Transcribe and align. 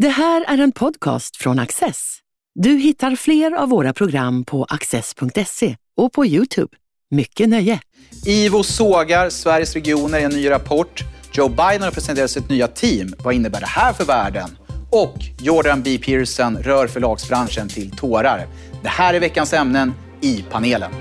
Det 0.00 0.08
här 0.08 0.44
är 0.48 0.58
en 0.58 0.72
podcast 0.72 1.36
från 1.36 1.58
Access. 1.58 2.18
Du 2.54 2.70
hittar 2.70 3.16
fler 3.16 3.52
av 3.52 3.68
våra 3.68 3.92
program 3.92 4.44
på 4.44 4.64
access.se 4.64 5.76
och 5.96 6.12
på 6.12 6.26
Youtube. 6.26 6.76
Mycket 7.10 7.48
nöje! 7.48 7.80
IVO 8.26 8.62
sågar 8.62 9.30
Sveriges 9.30 9.74
regioner 9.74 10.18
i 10.18 10.22
en 10.22 10.30
ny 10.30 10.50
rapport. 10.50 11.00
Joe 11.32 11.48
Biden 11.48 11.82
har 11.82 11.90
presenterat 11.90 12.30
sitt 12.30 12.48
nya 12.48 12.68
team. 12.68 13.14
Vad 13.24 13.34
innebär 13.34 13.60
det 13.60 13.66
här 13.66 13.92
för 13.92 14.04
världen? 14.04 14.50
Och 14.90 15.14
Jordan 15.40 15.82
B. 15.82 15.98
Pearson 15.98 16.56
rör 16.56 16.86
förlagsbranschen 16.86 17.68
till 17.68 17.90
tårar. 17.90 18.46
Det 18.82 18.88
här 18.88 19.14
är 19.14 19.20
veckans 19.20 19.52
ämnen 19.52 19.92
i 20.20 20.44
panelen. 20.50 20.92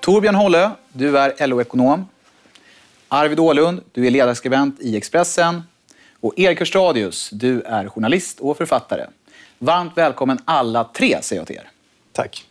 Torbjörn 0.00 0.34
Hållö, 0.34 0.70
du 0.92 1.18
är 1.18 1.46
LO-ekonom. 1.46 2.06
Arvid 3.08 3.40
Ålund, 3.40 3.80
du 3.92 4.06
är 4.06 4.10
ledarskribent 4.10 4.80
i 4.80 4.96
Expressen. 4.96 5.62
Och 6.20 6.32
Erik 6.36 6.58
Hörstadius, 6.58 7.30
du 7.32 7.62
är 7.62 7.88
journalist 7.88 8.40
och 8.40 8.56
författare. 8.56 9.06
Varmt 9.58 9.92
välkommen 9.96 10.38
alla 10.44 10.84
tre, 10.84 11.18
säger 11.22 11.40
jag 11.40 11.46
till 11.46 11.56
er. 11.56 11.70
Tack. 12.12 12.44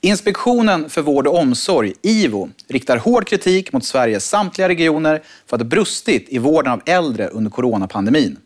Inspektionen 0.00 0.90
för 0.90 1.02
vård 1.02 1.26
och 1.26 1.38
omsorg, 1.38 1.92
IVO, 2.02 2.48
riktar 2.68 2.96
hård 2.96 3.26
kritik 3.26 3.72
mot 3.72 3.84
Sveriges 3.84 4.28
samtliga 4.28 4.68
regioner 4.68 5.22
för 5.46 5.56
att 5.56 5.58
det 5.58 5.64
brustit 5.64 6.26
i 6.28 6.38
vården 6.38 6.72
av 6.72 6.82
äldre 6.86 7.28
under 7.28 7.50
coronapandemin. 7.50 8.36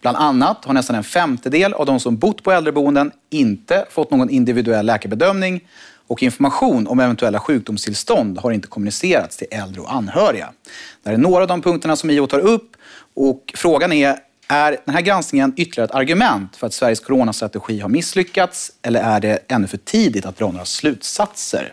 Bland 0.00 0.16
annat 0.16 0.64
har 0.64 0.74
nästan 0.74 0.96
en 0.96 1.04
femtedel 1.04 1.74
av 1.74 1.86
de 1.86 2.00
som 2.00 2.16
bott 2.16 2.42
på 2.42 2.52
äldreboenden 2.52 3.12
inte 3.30 3.86
fått 3.90 4.10
någon 4.10 4.30
individuell 4.30 4.86
läkarbedömning 4.86 5.60
och 6.06 6.22
information 6.22 6.86
om 6.86 7.00
eventuella 7.00 7.40
sjukdomstillstånd 7.40 8.38
har 8.38 8.50
inte 8.50 8.68
kommunicerats 8.68 9.36
till 9.36 9.46
äldre 9.50 9.80
och 9.80 9.94
anhöriga. 9.94 10.52
Det 11.02 11.10
är 11.10 11.16
några 11.16 11.42
av 11.42 11.48
de 11.48 11.62
punkterna 11.62 11.96
som 11.96 12.10
IO 12.10 12.26
tar 12.26 12.38
upp 12.38 12.76
och 13.14 13.52
frågan 13.56 13.92
är 13.92 14.16
är 14.48 14.78
den 14.84 14.94
här 14.94 15.02
granskningen 15.02 15.52
ytterligare 15.56 15.88
ett 15.88 15.94
argument 15.94 16.56
för 16.56 16.66
att 16.66 16.72
Sveriges 16.72 17.00
coronastrategi 17.00 17.80
har 17.80 17.88
misslyckats 17.88 18.72
eller 18.82 19.00
är 19.00 19.20
det 19.20 19.38
ännu 19.48 19.66
för 19.66 19.76
tidigt 19.76 20.26
att 20.26 20.38
dra 20.38 20.50
några 20.50 20.64
slutsatser? 20.64 21.72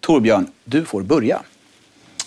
Torbjörn, 0.00 0.46
du 0.64 0.84
får 0.84 1.02
börja. 1.02 1.42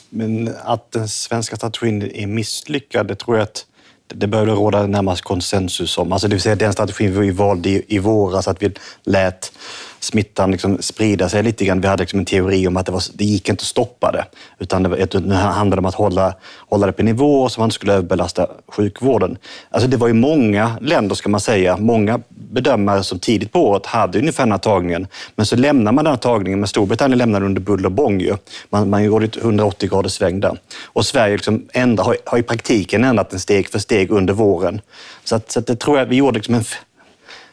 Men 0.10 0.56
att 0.64 0.92
den 0.92 1.10
svenska 1.10 1.56
strategin 1.56 2.12
är 2.14 2.28
misslyckad, 2.28 3.08
det 3.08 3.16
tror 3.16 3.38
jag 3.38 3.44
att 3.44 3.66
det 4.08 4.28
bör 4.28 4.46
råda 4.46 4.88
närmast 4.88 5.22
konsensus 5.22 5.98
om. 5.98 6.12
Alltså 6.12 6.28
det 6.28 6.36
vill 6.36 6.42
säga 6.42 6.56
den 6.56 6.74
strategin 6.74 7.22
vi 7.22 7.32
valde 7.32 7.70
i, 7.70 7.86
i 7.88 8.00
våras, 8.00 8.48
att 8.48 8.62
vi 8.62 8.72
lät 9.04 9.52
smittan 10.00 10.52
liksom 10.52 10.78
sprida 10.82 11.30
sig 11.30 11.44
lite 11.44 11.66
grann. 11.66 11.82
Vi 11.82 11.88
hade 11.88 12.04
liksom 12.04 12.20
en 12.20 12.26
teori 12.26 12.68
om 12.68 12.78
att 12.78 12.86
det, 12.86 12.92
var, 12.92 13.04
det 13.14 13.26
gick 13.26 13.50
inte 13.50 13.62
att 13.62 13.66
stoppa 13.66 14.12
det, 14.12 14.26
utan 14.60 14.84
det, 14.84 15.06
det 15.06 15.36
handlade 15.36 15.80
om 15.80 15.86
att 15.86 15.96
hålla, 15.96 16.34
hålla 16.70 16.86
det 16.86 16.94
på 16.94 17.04
nivå 17.04 17.50
så 17.50 17.60
man 17.60 17.68
inte 17.68 17.76
skulle 17.76 17.94
överbelasta 17.94 18.48
sjukvården. 18.68 19.38
Alltså 19.70 19.90
det 19.90 19.98
var 19.98 20.08
ju 20.08 20.14
många 20.14 20.78
länder, 20.82 21.16
ska 21.16 21.30
man 21.30 21.42
säga, 21.42 21.78
många 21.78 22.20
bedömare 22.30 23.04
som 23.04 23.20
tidigt 23.20 23.52
på 23.52 23.70
året 23.70 23.86
hade 23.86 24.20
ungefär 24.20 24.44
den 24.44 24.52
här 24.52 24.60
tagningen. 24.60 25.08
Men 25.36 25.46
så 25.46 25.56
lämnar 25.56 25.92
man 25.92 26.06
den 26.06 26.12
här 26.12 26.20
tagningen, 26.20 26.60
men 26.60 26.68
Storbritannien 26.68 27.18
lämnade 27.18 27.46
under 27.46 27.62
buller 27.62 27.86
och 27.86 27.92
bång 27.92 28.20
ju. 28.20 28.36
Man, 28.70 28.90
man 28.90 29.04
gjorde 29.04 29.26
ett 29.26 29.38
180 29.38 29.90
graders 29.90 30.12
sväng 30.12 30.40
där. 30.40 30.58
Och 30.86 31.06
Sverige 31.06 31.34
liksom 31.34 31.68
ändra, 31.74 32.04
har, 32.04 32.18
har 32.26 32.38
i 32.38 32.44
praktiken 32.44 33.04
ändrat 33.04 33.30
den 33.30 33.40
steg 33.40 33.70
för 33.70 33.80
steg 33.80 34.12
under 34.12 34.34
våren. 34.34 34.82
Så, 35.24 35.36
att, 35.36 35.52
så 35.52 35.60
att 35.60 35.68
det 35.68 35.76
tror 35.76 36.00
jag 36.00 36.06
vi 36.06 36.16
gjorde 36.16 36.38
liksom 36.38 36.56
en 36.56 36.64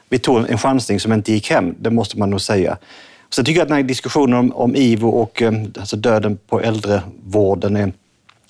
vi 0.08 0.18
tog 0.18 0.50
en 0.50 0.58
chansning 0.58 1.00
som 1.00 1.12
inte 1.12 1.32
gick 1.32 1.50
hem, 1.50 1.74
det 1.78 1.90
måste 1.90 2.18
man 2.18 2.30
nog 2.30 2.40
säga. 2.40 2.78
Så 3.30 3.40
jag 3.40 3.46
tycker 3.46 3.62
att 3.62 3.68
den 3.68 3.76
här 3.76 3.84
diskussionen 3.84 4.38
om, 4.38 4.52
om 4.52 4.76
IVO 4.76 5.08
och 5.08 5.42
eh, 5.42 5.52
alltså 5.78 5.96
döden 5.96 6.38
på 6.48 6.60
äldrevården 6.60 7.76
är 7.76 7.92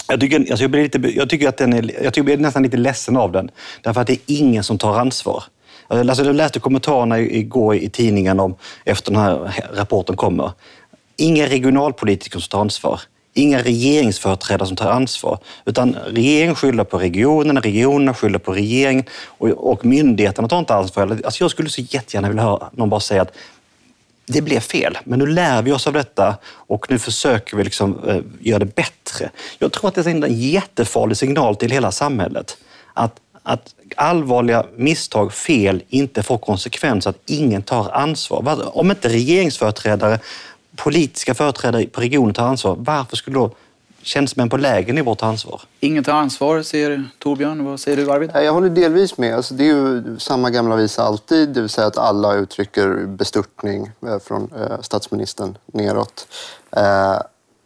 jag 0.08 0.20
tycker, 0.20 0.38
alltså 0.38 0.64
jag, 0.64 0.70
blir 0.70 0.82
lite, 0.82 0.98
jag, 0.98 1.30
tycker 1.30 1.48
att 1.48 1.56
den 1.56 1.72
är, 1.72 1.76
jag 1.76 2.14
tycker 2.14 2.18
jag 2.18 2.24
blir 2.24 2.36
nästan 2.36 2.62
lite 2.62 2.76
ledsen 2.76 3.16
av 3.16 3.32
den. 3.32 3.50
Därför 3.82 4.00
att 4.00 4.06
det 4.06 4.12
är 4.12 4.18
ingen 4.26 4.64
som 4.64 4.78
tar 4.78 4.98
ansvar. 4.98 5.44
Alltså 5.88 6.24
jag 6.24 6.36
läste 6.36 6.60
kommentarerna 6.60 7.20
igår 7.20 7.74
i 7.74 7.88
tidningen 7.88 8.40
om, 8.40 8.54
efter 8.84 9.12
den 9.12 9.20
här 9.20 9.54
rapporten 9.74 10.16
kommer. 10.16 10.52
Inga 11.16 11.46
regionalpolitiker 11.46 12.38
som 12.38 12.48
tar 12.48 12.60
ansvar 12.60 13.00
inga 13.36 13.62
regeringsföreträdare 13.62 14.68
som 14.68 14.76
tar 14.76 14.90
ansvar, 14.90 15.38
utan 15.64 15.96
regeringen 16.06 16.54
skyller 16.54 16.84
på 16.84 16.98
regionerna, 16.98 17.60
regionerna 17.60 18.14
skyller 18.14 18.38
på 18.38 18.52
regeringen 18.52 19.04
och, 19.26 19.48
och 19.48 19.84
myndigheterna 19.84 20.48
tar 20.48 20.58
inte 20.58 20.74
ansvar. 20.74 21.20
Alltså 21.24 21.44
jag 21.44 21.50
skulle 21.50 21.70
så 21.70 21.80
jättegärna 21.80 22.28
vilja 22.28 22.42
höra 22.42 22.70
någon 22.72 22.90
bara 22.90 23.00
säga 23.00 23.22
att 23.22 23.32
det 24.26 24.42
blev 24.42 24.60
fel, 24.60 24.98
men 25.04 25.18
nu 25.18 25.26
lär 25.26 25.62
vi 25.62 25.72
oss 25.72 25.86
av 25.86 25.92
detta 25.92 26.36
och 26.44 26.90
nu 26.90 26.98
försöker 26.98 27.56
vi 27.56 27.64
liksom, 27.64 28.08
eh, 28.08 28.18
göra 28.40 28.58
det 28.58 28.74
bättre. 28.74 29.30
Jag 29.58 29.72
tror 29.72 29.88
att 29.88 29.94
det 29.94 30.06
är 30.06 30.24
en 30.24 30.40
jättefarlig 30.40 31.16
signal 31.16 31.56
till 31.56 31.70
hela 31.70 31.92
samhället. 31.92 32.56
Att, 32.94 33.20
att 33.42 33.74
allvarliga 33.96 34.66
misstag, 34.76 35.32
fel, 35.32 35.82
inte 35.88 36.22
får 36.22 36.38
konsekvenser, 36.38 37.10
att 37.10 37.20
ingen 37.26 37.62
tar 37.62 37.90
ansvar. 37.90 38.76
Om 38.76 38.90
inte 38.90 39.08
regeringsföreträdare 39.08 40.18
politiska 40.76 41.34
företrädare 41.34 41.86
på 41.86 42.00
regionen 42.00 42.34
tar 42.34 42.46
ansvar, 42.46 42.76
varför 42.78 43.16
skulle 43.16 43.36
då 43.36 43.50
tjänstemän 44.02 44.48
på 44.48 44.56
lägre 44.56 44.92
nivå 44.92 45.14
ta 45.14 45.26
ansvar? 45.26 45.60
Ingen 45.80 46.04
tar 46.04 46.12
ansvar, 46.12 46.62
säger 46.62 47.04
Torbjörn. 47.18 47.64
Vad 47.64 47.80
säger 47.80 47.96
du, 47.96 48.10
Arvid? 48.12 48.30
Jag 48.34 48.52
håller 48.52 48.68
delvis 48.68 49.18
med. 49.18 49.34
Alltså, 49.34 49.54
det 49.54 49.64
är 49.64 49.74
ju 49.74 50.16
samma 50.18 50.50
gamla 50.50 50.76
visa 50.76 51.02
alltid, 51.02 51.48
det 51.48 51.60
vill 51.60 51.70
säga 51.70 51.86
att 51.86 51.98
alla 51.98 52.34
uttrycker 52.34 53.06
bestörtning 53.06 53.90
eh, 54.06 54.18
från 54.18 54.52
eh, 54.56 54.80
statsministern 54.80 55.58
neråt. 55.66 56.26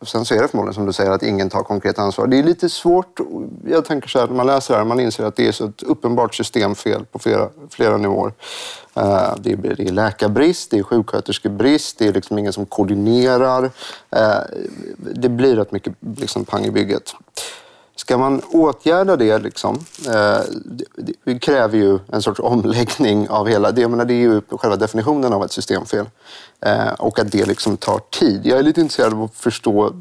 Sen 0.03 0.25
så 0.25 0.35
är 0.35 0.43
det 0.43 0.49
förmodligen 0.49 0.75
som 0.75 0.87
du 0.87 0.93
säger 0.93 1.11
att 1.11 1.23
ingen 1.23 1.51
tar 1.51 1.63
konkret 1.63 1.99
ansvar. 1.99 2.27
Det 2.27 2.39
är 2.39 2.43
lite 2.43 2.69
svårt. 2.69 3.21
Jag 3.67 3.85
tänker 3.85 4.09
så 4.09 4.19
här, 4.19 4.27
när 4.27 4.35
man 4.35 4.47
läser 4.47 4.75
det 4.75 4.79
här, 4.79 4.85
man 4.85 5.01
inser 5.01 5.25
att 5.25 5.37
det 5.37 5.49
är 5.49 5.53
så 5.53 5.65
ett 5.65 5.83
uppenbart 5.83 6.35
systemfel 6.35 7.05
på 7.05 7.19
flera, 7.19 7.49
flera 7.71 7.97
nivåer. 7.97 8.33
Eh, 8.95 9.35
det 9.39 9.53
är 9.53 9.93
läkarbrist, 9.93 10.71
det 10.71 10.79
är 10.79 10.83
sjuksköterskebrist, 10.83 11.99
det 11.99 12.07
är 12.07 12.13
liksom 12.13 12.39
ingen 12.39 12.53
som 12.53 12.67
koordinerar. 12.67 13.71
Eh, 14.11 14.39
det 14.99 15.29
blir 15.29 15.57
rätt 15.57 15.73
mycket 15.73 15.95
liksom 16.17 16.45
pang 16.45 16.65
i 16.65 16.71
bygget. 16.71 17.15
Ska 18.01 18.19
man 18.19 18.41
åtgärda 18.41 19.17
det, 19.17 19.39
liksom, 19.39 19.79
eh, 20.09 20.41
det 21.25 21.39
kräver 21.39 21.79
ju 21.79 21.99
en 22.13 22.23
sorts 22.23 22.41
omläggning 22.41 23.29
av 23.29 23.49
hela... 23.49 23.73
Det, 23.73 23.89
menar, 23.89 24.05
det 24.05 24.15
är 24.15 24.21
ju 24.21 24.41
själva 24.51 24.77
definitionen 24.77 25.33
av 25.33 25.45
ett 25.45 25.53
systemfel. 25.53 26.07
Eh, 26.61 26.93
och 26.93 27.19
att 27.19 27.33
det 27.33 27.47
liksom 27.47 27.77
tar 27.77 27.99
tid. 27.99 28.47
Jag 28.47 28.59
är 28.59 28.63
lite 28.63 28.81
intresserad 28.81 29.13
av 29.13 29.23
att 29.23 29.35
förstå 29.35 29.93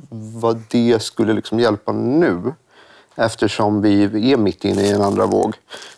vad 0.42 0.62
det 0.70 1.02
skulle 1.02 1.34
liksom 1.34 1.60
hjälpa 1.60 1.92
nu. 1.92 2.54
Eftersom 3.16 3.82
vi 3.82 4.04
är 4.32 4.38
mitt 4.38 4.66
inne 4.66 4.82
i 4.82 4.92
en 4.92 5.02
andra 5.02 5.26
våg. 5.26 5.56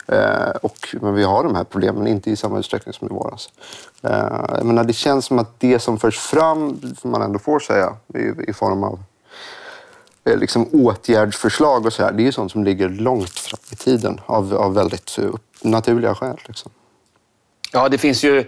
Eh, 0.07 0.49
och, 0.61 0.95
men 1.01 1.13
vi 1.13 1.23
har 1.23 1.43
de 1.43 1.55
här 1.55 1.63
problemen, 1.63 2.07
inte 2.07 2.31
i 2.31 2.35
samma 2.35 2.59
utsträckning 2.59 2.93
som 2.93 3.07
i 3.07 3.11
våras. 3.11 3.49
Eh, 4.01 4.45
jag 4.57 4.65
menar, 4.65 4.83
det 4.83 4.93
känns 4.93 5.25
som 5.25 5.39
att 5.39 5.59
det 5.59 5.79
som 5.79 5.97
förs 5.97 6.19
fram, 6.19 6.81
som 7.01 7.11
man 7.11 7.21
ändå 7.21 7.39
får 7.39 7.59
säga, 7.59 7.95
i, 8.13 8.49
i 8.49 8.53
form 8.53 8.83
av 8.83 8.99
Eh, 10.25 10.37
liksom 10.37 10.69
åtgärdsförslag 10.73 11.85
och 11.85 11.93
så 11.93 12.03
här, 12.03 12.11
det 12.11 12.23
är 12.23 12.25
ju 12.25 12.31
sånt 12.31 12.51
som 12.51 12.63
ligger 12.63 12.89
långt 12.89 13.39
fram 13.39 13.59
i 13.71 13.75
tiden 13.75 14.21
av, 14.25 14.53
av 14.53 14.73
väldigt 14.73 15.17
eh, 15.17 15.25
naturliga 15.61 16.15
skäl. 16.15 16.37
Liksom. 16.47 16.71
Ja, 17.73 17.89
det 17.89 17.97
finns 17.97 18.23
ju 18.23 18.43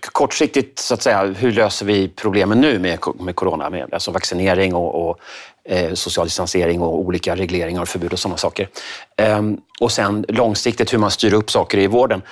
kortsiktigt, 0.00 0.78
så 0.78 0.94
att 0.94 1.02
säga, 1.02 1.24
hur 1.24 1.52
löser 1.52 1.86
vi 1.86 2.08
problemen 2.08 2.60
nu 2.60 2.78
med, 2.78 2.98
med 3.20 3.36
corona? 3.36 3.70
Med, 3.70 3.94
alltså 3.94 4.10
vaccinering 4.10 4.74
och, 4.74 5.08
och 5.08 5.18
eh, 5.64 5.94
social 5.94 6.26
distansering 6.26 6.80
och 6.80 6.98
olika 6.98 7.36
regleringar 7.36 7.82
och 7.82 7.88
förbud 7.88 8.12
och 8.12 8.18
sådana 8.18 8.36
saker. 8.36 8.68
Ehm, 9.16 9.60
och 9.80 9.92
sen 9.92 10.24
långsiktigt 10.28 10.92
hur 10.92 10.98
man 10.98 11.10
styr 11.10 11.34
upp 11.34 11.50
saker 11.50 11.78
i 11.78 11.86
vården. 11.86 12.22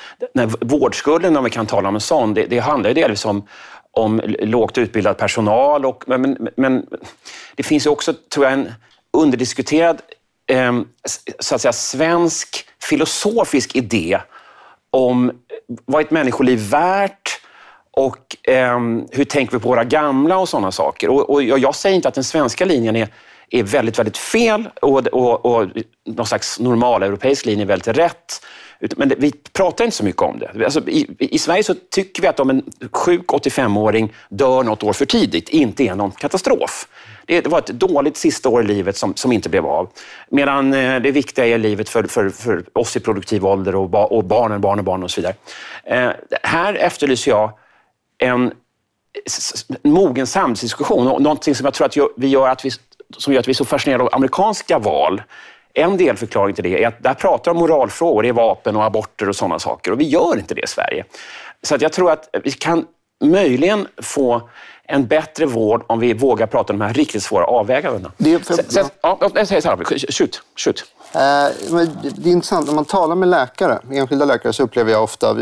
Vårdskulden, 0.61 1.37
om 1.37 1.45
vi 1.45 1.51
kan 1.51 1.67
tala 1.67 1.89
om 1.89 1.95
en 1.95 2.01
sån, 2.01 2.35
det, 2.35 2.47
det 2.47 2.59
handlar 2.59 2.91
ju 2.91 2.95
delvis 2.95 3.25
om 3.25 3.47
om 3.99 4.21
lågt 4.41 4.79
utbildad 4.79 5.19
personal. 5.19 5.87
Och, 5.87 6.05
men, 6.07 6.21
men, 6.23 6.49
men 6.57 6.87
det 7.55 7.63
finns 7.63 7.87
ju 7.87 7.91
också, 7.91 8.13
tror 8.13 8.47
jag, 8.47 8.53
en 8.53 8.73
underdiskuterad 9.13 10.03
eh, 10.47 10.81
så 11.39 11.55
att 11.55 11.61
säga, 11.61 11.73
svensk 11.73 12.67
filosofisk 12.83 13.77
idé 13.77 14.19
om 14.91 15.33
vad 15.85 16.01
ett 16.01 16.11
människoliv 16.11 16.59
värt 16.59 17.41
och 17.91 18.49
eh, 18.49 18.79
hur 19.11 19.25
tänker 19.25 19.53
vi 19.53 19.63
på 19.63 19.69
våra 19.69 19.85
gamla 19.85 20.39
och 20.39 20.49
sådana 20.49 20.73
saker. 20.73 21.09
Och, 21.09 21.31
och 21.31 21.43
jag 21.43 21.75
säger 21.75 21.97
inte 21.97 22.09
att 22.09 22.15
den 22.15 22.25
svenska 22.25 22.65
linjen 22.65 22.97
är, 22.97 23.09
är 23.51 23.63
väldigt, 23.63 23.99
väldigt 23.99 24.17
fel 24.17 24.69
och, 24.83 25.07
och, 25.07 25.47
och 25.47 25.67
någon 26.07 26.27
slags 26.27 26.61
normal 26.61 27.03
europeisk 27.03 27.47
linje 27.47 27.65
är 27.65 27.67
väldigt 27.67 27.89
rätt. 27.99 28.45
Men 28.97 29.13
vi 29.19 29.33
pratar 29.53 29.85
inte 29.85 29.97
så 29.97 30.05
mycket 30.05 30.23
om 30.23 30.39
det. 30.39 30.65
Alltså, 30.65 30.89
i, 30.89 31.17
I 31.19 31.39
Sverige 31.39 31.65
så 31.65 31.75
tycker 31.91 32.23
vi 32.23 32.29
att 32.29 32.41
om 32.41 32.51
en 32.51 32.63
sjuk 32.93 33.27
85-åring 33.27 34.13
dör 34.29 34.63
något 34.63 34.83
år 34.83 34.93
för 34.93 35.07
tidigt, 35.07 35.49
inte 35.49 35.85
är 35.85 35.95
någon 35.95 36.11
katastrof. 36.11 36.89
Det 37.27 37.47
var 37.47 37.59
ett 37.59 37.67
dåligt 37.67 38.17
sista 38.17 38.49
år 38.49 38.63
i 38.63 38.67
livet 38.67 38.97
som, 38.97 39.17
som 39.17 39.33
inte 39.33 39.49
blev 39.49 39.67
av. 39.67 39.91
Medan 40.31 40.75
eh, 40.75 41.01
det 41.01 41.11
viktiga 41.11 41.47
är 41.47 41.59
livet 41.59 41.89
för, 41.89 42.05
för, 42.05 42.31
för 42.31 42.65
oss 42.73 42.97
i 42.97 43.01
produktiv 43.01 43.47
ålder 43.47 43.75
och, 43.75 43.91
ba, 43.91 44.05
och 44.05 44.25
barnen, 44.25 44.61
barn 44.61 44.79
och 44.79 44.85
barn 44.85 45.03
och 45.03 45.11
så 45.11 45.21
vidare. 45.21 45.35
Eh, 45.85 46.11
här 46.43 46.75
efterlyser 46.75 47.31
jag 47.31 47.53
en 48.19 48.53
mogen 49.83 50.27
samhällsdiskussion. 50.27 51.05
Någonting 51.05 51.55
som 51.55 51.65
jag 51.65 51.75
tror 51.75 51.87
att 51.87 51.97
vi 52.17 52.29
gör 52.29 52.49
att 52.49 52.65
vi, 52.65 52.71
som 53.17 53.33
gör 53.33 53.41
att 53.41 53.49
vi 53.49 53.53
är 53.53 53.55
så 53.55 53.65
fascinerade 53.65 54.05
av 54.05 54.15
amerikanska 54.15 54.79
val 54.79 55.23
en 55.81 55.97
delförklaring 55.97 56.55
till 56.55 56.65
det 56.65 56.83
är 56.83 56.89
att 56.89 57.03
där 57.03 57.15
pratar 57.15 57.51
om 57.51 57.57
moralfrågor, 57.57 58.23
det 58.23 58.29
är 58.29 58.33
vapen 58.33 58.77
och 58.77 58.85
aborter 58.85 59.29
och 59.29 59.37
sådana 59.37 59.59
saker. 59.59 59.93
Och 59.93 60.01
vi 60.01 60.05
gör 60.05 60.39
inte 60.39 60.55
det 60.55 60.65
i 60.65 60.67
Sverige. 60.67 61.05
Så 61.63 61.75
att 61.75 61.83
jag 61.83 61.93
tror 61.93 62.11
att 62.11 62.29
vi 62.45 62.51
kan 62.51 62.87
möjligen 63.25 63.89
få 64.03 64.49
en 64.85 65.07
bättre 65.07 65.47
vård 65.47 65.85
om 65.87 66.01
vi 66.01 66.15
vågar 66.15 66.47
prata 66.47 66.73
om 66.73 66.79
de 66.79 66.85
här 66.85 66.95
riktigt 66.95 67.23
svåra 67.23 67.45
avvägandena. 67.45 68.13
Det, 68.17 68.47
för, 68.47 68.55
så, 68.55 68.63
så, 68.69 68.85
ja, 69.01 69.31
jag 69.35 69.49
säger 69.49 69.61
så 69.61 69.69
här, 69.69 70.13
shoot, 70.13 70.43
shoot. 70.57 70.85
Eh, 71.13 71.49
det 72.17 72.31
är 72.31 72.33
intressant, 72.33 72.67
när 72.67 72.75
man 72.75 72.85
talar 72.85 73.15
med 73.15 73.29
läkare, 73.29 73.79
enskilda 73.91 74.25
läkare, 74.25 74.53
så 74.53 74.63
upplever 74.63 74.93
jag 74.93 75.03
ofta 75.03 75.37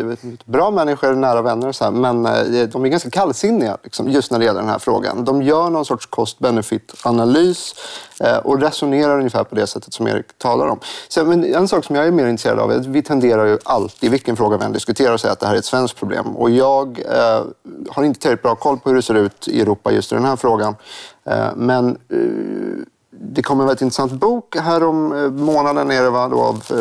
bra 0.45 0.71
människor, 0.71 1.15
nära 1.15 1.43
vänner, 1.43 1.69
och 1.69 1.75
så 1.75 1.85
här, 1.85 1.91
men 1.91 2.27
eh, 2.27 2.69
de 2.69 2.85
är 2.85 2.89
ganska 2.89 3.11
kallsinniga 3.11 3.79
liksom, 3.83 4.11
just 4.11 4.31
när 4.31 4.39
det 4.39 4.45
gäller 4.45 4.61
den 4.61 4.69
här 4.69 4.79
frågan. 4.79 5.25
De 5.25 5.43
gör 5.43 5.71
någon 5.71 5.85
sorts 5.85 6.07
cost-benefit-analys 6.07 7.75
eh, 8.21 8.37
och 8.37 8.61
resonerar 8.61 9.19
ungefär 9.19 9.45
på 9.45 9.55
det 9.55 9.67
sättet 9.67 9.95
som 9.95 10.07
Erik 10.07 10.39
talar 10.39 10.67
om. 10.67 10.81
Så, 11.09 11.25
men 11.25 11.45
en 11.45 11.69
sak 11.69 11.85
som 11.85 11.97
jag 11.97 12.07
är 12.07 12.11
mer 12.11 12.27
intresserad 12.27 12.59
av 12.59 12.73
är 12.73 12.77
att 12.77 12.87
vi 12.87 13.03
tenderar 13.03 13.47
ju 13.47 13.59
alltid, 13.65 14.11
vilken 14.11 14.37
fråga 14.37 14.57
vi 14.57 14.65
än 14.65 14.73
diskuterar, 14.73 15.15
att 15.15 15.21
säga 15.21 15.33
att 15.33 15.41
det 15.41 15.47
här 15.47 15.55
är 15.55 15.59
ett 15.59 15.65
svenskt 15.65 15.97
problem. 15.97 16.37
Och 16.37 16.51
jag 16.51 17.01
eh, 17.01 17.45
har 17.91 18.05
inte 18.05 18.21
tillräckligt 18.21 18.43
bra 18.43 18.55
koll 18.55 18.79
på 18.79 18.89
hur 18.89 18.97
det 18.97 19.03
ser 19.03 19.15
ut 19.15 19.49
i 19.49 19.61
Europa 19.61 19.93
just 19.93 20.13
i 20.13 20.15
den 20.15 20.25
här 20.25 20.37
frågan. 20.37 20.77
Eh, 21.25 21.49
men 21.57 21.99
eh, 22.11 22.87
det 23.21 23.43
kom 23.43 23.61
en 23.61 23.67
väldigt 23.67 23.83
intressant 23.83 24.13
bok 24.13 24.57
här 24.57 24.85
om 24.85 25.13
eh, 25.13 25.31
månaden 25.31 25.91
är 25.91 26.03
det, 26.03 26.11
va, 26.11 26.29
då, 26.29 26.41
av 26.41 26.65
eh, 26.71 26.79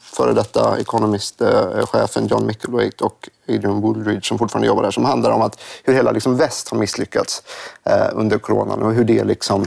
före 0.00 0.32
detta 0.32 0.78
ekonomistchefen 0.80 2.24
eh, 2.24 2.30
John 2.30 2.46
Mickelwaite 2.46 3.04
och 3.04 3.28
Adrian 3.48 3.80
Woolridge 3.80 4.22
som 4.22 4.38
fortfarande 4.38 4.66
jobbar 4.66 4.82
där 4.82 4.90
som 4.90 5.04
handlar 5.04 5.30
om 5.30 5.42
att 5.42 5.60
hur 5.84 5.94
hela 5.94 6.10
liksom 6.10 6.36
väst 6.36 6.68
har 6.68 6.78
misslyckats 6.78 7.42
eh, 7.84 8.08
under 8.12 8.38
coronan 8.38 8.82
och 8.82 8.92
hur 8.92 9.04
det 9.04 9.24
liksom 9.24 9.66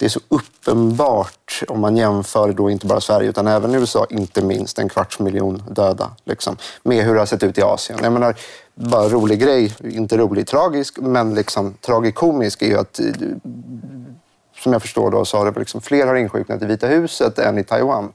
det 0.00 0.06
är 0.06 0.10
så 0.10 0.20
uppenbart 0.28 1.62
om 1.68 1.80
man 1.80 1.96
jämför 1.96 2.52
då 2.52 2.70
inte 2.70 2.86
bara 2.86 3.00
Sverige 3.00 3.28
utan 3.28 3.46
även 3.46 3.74
USA, 3.74 4.06
inte 4.10 4.44
minst 4.44 4.78
en 4.78 4.88
kvarts 4.88 5.18
miljon 5.18 5.62
döda, 5.70 6.10
liksom, 6.24 6.56
med 6.82 7.04
hur 7.04 7.14
det 7.14 7.20
har 7.20 7.26
sett 7.26 7.42
ut 7.42 7.58
i 7.58 7.62
Asien. 7.62 7.98
Jag 8.02 8.12
menar, 8.12 8.36
bara 8.74 9.08
rolig 9.08 9.40
grej, 9.40 9.74
inte 9.84 10.16
rolig, 10.16 10.46
tragisk, 10.46 10.98
men 11.00 11.34
liksom 11.34 11.74
tragikomisk 11.80 12.62
är 12.62 12.66
ju 12.66 12.78
att 12.78 13.00
som 14.60 14.72
jag 14.72 14.82
förstår 14.82 15.10
då, 15.10 15.24
så 15.24 15.38
har 15.38 15.50
det 15.50 15.58
liksom 15.58 15.80
fler 15.80 16.06
har 16.06 16.14
insjuknat 16.14 16.62
i 16.62 16.66
Vita 16.66 16.86
huset 16.86 17.38
än 17.38 17.58
i 17.58 17.64
Taiwan. 17.64 18.12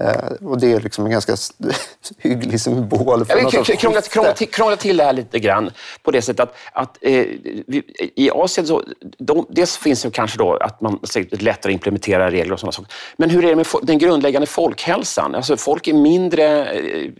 Eh, 0.00 0.46
och 0.46 0.60
det 0.60 0.72
är 0.72 0.80
liksom 0.80 1.04
en 1.04 1.10
ganska 1.10 1.36
hygglig 2.18 2.60
symbol 2.60 3.24
för 3.24 3.42
något 3.42 3.52
sorts 3.52 3.70
krångla, 3.80 4.00
krångla, 4.00 4.32
till, 4.32 4.50
krångla 4.50 4.76
till 4.76 4.96
det 4.96 5.04
här 5.04 5.12
lite 5.12 5.38
grann 5.38 5.70
på 6.02 6.10
det 6.10 6.22
sättet 6.22 6.40
att, 6.40 6.54
att 6.72 6.98
eh, 7.00 7.26
vi, 7.66 7.82
i 8.14 8.30
Asien 8.30 8.66
så, 8.66 8.82
de, 9.18 9.46
dels 9.50 9.76
finns 9.76 10.02
det 10.02 10.10
kanske 10.10 10.38
då 10.38 10.56
att 10.56 10.80
man 10.80 10.98
lättare 11.30 11.72
implementerar 11.72 12.30
regler 12.30 12.52
och 12.52 12.60
sådana 12.60 12.72
saker. 12.72 12.92
Men 13.16 13.30
hur 13.30 13.44
är 13.44 13.48
det 13.48 13.56
med 13.56 13.66
den 13.82 13.98
grundläggande 13.98 14.46
folkhälsan? 14.46 15.34
Alltså 15.34 15.56
folk 15.56 15.88
är 15.88 15.92
mindre 15.92 16.72
eh, 16.72 17.10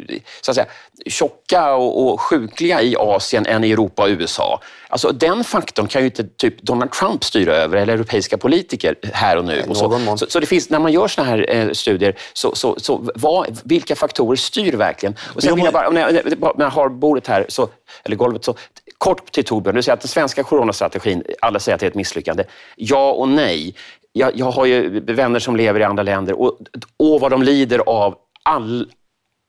så 0.40 0.50
att 0.50 0.54
säga, 0.54 0.66
tjocka 1.06 1.74
och, 1.74 2.12
och 2.12 2.20
sjukliga 2.20 2.82
i 2.82 2.96
Asien 2.98 3.46
än 3.46 3.64
i 3.64 3.70
Europa 3.70 4.02
och 4.02 4.08
USA. 4.08 4.60
Alltså 4.88 5.12
den 5.12 5.44
faktorn 5.44 5.88
kan 5.88 6.02
ju 6.02 6.06
inte 6.06 6.24
typ 6.24 6.62
Donald 6.62 6.92
Trump 6.92 7.24
styra 7.24 7.56
över 7.56 7.76
eller 7.76 7.94
europeiska 7.94 8.38
politiker 8.38 8.94
här 9.12 9.36
och 9.36 9.44
nu. 9.44 9.64
Och 9.68 9.76
så. 9.76 10.16
Så, 10.16 10.26
så, 10.28 10.40
det 10.40 10.46
finns, 10.46 10.70
när 10.70 10.78
man 10.78 10.92
gör 10.92 11.08
sådana 11.08 11.30
här 11.30 11.54
eh, 11.54 11.70
studier, 11.70 12.16
så, 12.32 12.54
så, 12.62 12.74
så 12.80 13.10
vad, 13.14 13.60
vilka 13.64 13.96
faktorer 13.96 14.36
styr 14.36 14.72
verkligen? 14.72 15.14
Och 15.34 15.42
sen 15.42 15.54
vill 15.54 15.64
jag 15.64 15.74
bara, 15.74 15.90
när 15.90 16.00
jag, 16.00 16.14
när 16.58 16.64
jag 16.64 16.70
har 16.70 16.88
bordet 16.88 17.26
här, 17.26 17.46
så, 17.48 17.68
eller 18.04 18.16
golvet, 18.16 18.44
så 18.44 18.54
kort 18.98 19.32
till 19.32 19.44
Torbjörn. 19.44 19.74
Du 19.74 19.82
säger 19.82 19.94
att 19.94 20.00
den 20.00 20.08
svenska 20.08 20.42
coronastrategin, 20.42 21.22
alla 21.40 21.58
säger 21.58 21.74
att 21.74 21.80
det 21.80 21.86
är 21.86 21.90
ett 21.90 21.94
misslyckande. 21.94 22.44
Ja 22.76 23.12
och 23.12 23.28
nej. 23.28 23.74
Jag, 24.12 24.30
jag 24.34 24.50
har 24.50 24.66
ju 24.66 25.00
vänner 25.00 25.38
som 25.38 25.56
lever 25.56 25.80
i 25.80 25.84
andra 25.84 26.02
länder 26.02 26.40
och, 26.40 26.58
och 26.96 27.20
vad 27.20 27.30
de 27.30 27.42
lider 27.42 27.78
av 27.78 28.14
all, 28.42 28.90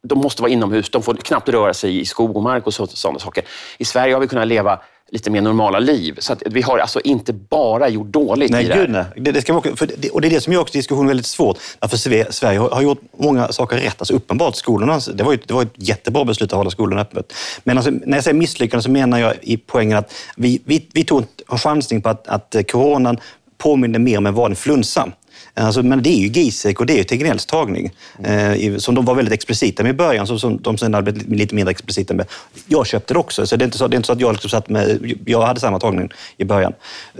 de 0.07 0.19
måste 0.19 0.42
vara 0.42 0.51
inomhus, 0.51 0.89
de 0.89 1.04
får 1.04 1.13
knappt 1.13 1.50
röra 1.50 1.74
sig 1.74 2.00
i 2.00 2.06
skog 2.06 2.38
och 2.38 2.44
mark 2.44 2.68
och 2.68 2.74
sådana 2.74 3.19
saker. 3.19 3.44
I 3.77 3.86
Sverige 3.86 4.13
har 4.13 4.21
vi 4.21 4.27
kunnat 4.27 4.48
leva 4.48 4.80
lite 5.13 5.30
mer 5.30 5.42
normala 5.42 5.80
liv. 5.80 6.15
Så 6.19 6.36
vi 6.45 6.62
har 6.62 6.77
alltså 6.77 7.00
inte 7.04 7.33
bara 7.33 7.89
gjort 7.89 8.07
dåligt 8.07 8.51
nej, 8.51 8.65
i 8.65 8.68
det 8.68 8.74
här. 8.74 8.88
nej, 8.88 9.06
det, 9.15 9.31
det 9.31 9.42
ska 9.42 9.54
man, 9.54 9.63
för 9.77 9.89
det, 9.98 10.10
och 10.10 10.21
det 10.21 10.27
är 10.27 10.30
det 10.30 10.42
som 10.42 10.54
gör 10.54 10.62
också 10.62 10.74
diskussionen 10.74 11.07
väldigt 11.07 11.25
svårt. 11.25 11.57
För 11.88 12.31
Sverige 12.31 12.60
har, 12.60 12.69
har 12.69 12.81
gjort 12.81 13.01
många 13.18 13.48
saker 13.48 13.77
rätt. 13.77 13.95
Alltså 13.98 14.13
uppenbart, 14.13 14.56
skolorna, 14.56 15.00
det 15.13 15.24
var, 15.24 15.33
ett, 15.33 15.48
det 15.48 15.54
var 15.54 15.62
ett 15.62 15.74
jättebra 15.75 16.25
beslut 16.25 16.54
att 16.54 16.57
hålla 16.57 16.69
skolorna 16.69 17.01
öppet. 17.01 17.33
Men 17.63 17.77
alltså, 17.77 17.92
när 17.92 18.18
jag 18.18 18.24
säger 18.24 18.38
misslyckande 18.38 18.83
så 18.83 18.92
menar 18.92 19.19
jag 19.19 19.33
i 19.42 19.57
poängen 19.57 19.98
att 19.98 20.13
vi, 20.36 20.62
vi, 20.65 20.88
vi 20.94 21.04
tog 21.04 21.24
en 21.51 21.57
chansning 21.57 22.01
på 22.01 22.10
att, 22.10 22.27
att 22.27 22.56
coronan 22.71 23.18
påminner 23.57 24.00
mer 24.00 24.18
om 24.18 24.25
en 24.25 24.33
vanlig 24.33 24.57
flunsa. 24.57 25.12
Alltså, 25.55 25.83
men 25.83 26.03
det 26.03 26.09
är 26.09 26.17
ju 26.17 26.27
Giesek 26.27 26.79
och 26.79 26.85
det 26.85 26.94
är 26.94 26.97
ju 26.97 27.03
Tegnells 27.03 27.45
tagning. 27.45 27.91
Eh, 28.23 28.77
som 28.77 28.95
de 28.95 29.05
var 29.05 29.15
väldigt 29.15 29.33
explicita 29.33 29.83
med 29.83 29.89
i 29.89 29.94
början, 29.94 30.27
som, 30.27 30.39
som 30.39 30.61
de 30.61 30.77
sen 30.77 30.94
hade 30.94 31.11
blivit 31.11 31.39
lite 31.39 31.55
mindre 31.55 31.71
explicita 31.71 32.13
med. 32.13 32.25
Jag 32.67 32.88
köpte 32.88 33.13
det 33.13 33.19
också, 33.19 33.47
så 33.47 33.55
det 33.55 33.63
är 33.63 33.65
inte 33.65 33.77
så, 33.77 33.88
det 33.88 33.95
är 33.95 33.97
inte 33.97 34.07
så 34.07 34.13
att 34.13 34.19
jag 34.19 34.31
liksom 34.31 34.50
satt 34.50 34.69
med... 34.69 35.13
Jag 35.25 35.41
hade 35.41 35.59
samma 35.59 35.79
tagning 35.79 36.09
i 36.38 36.44
början. 36.44 36.73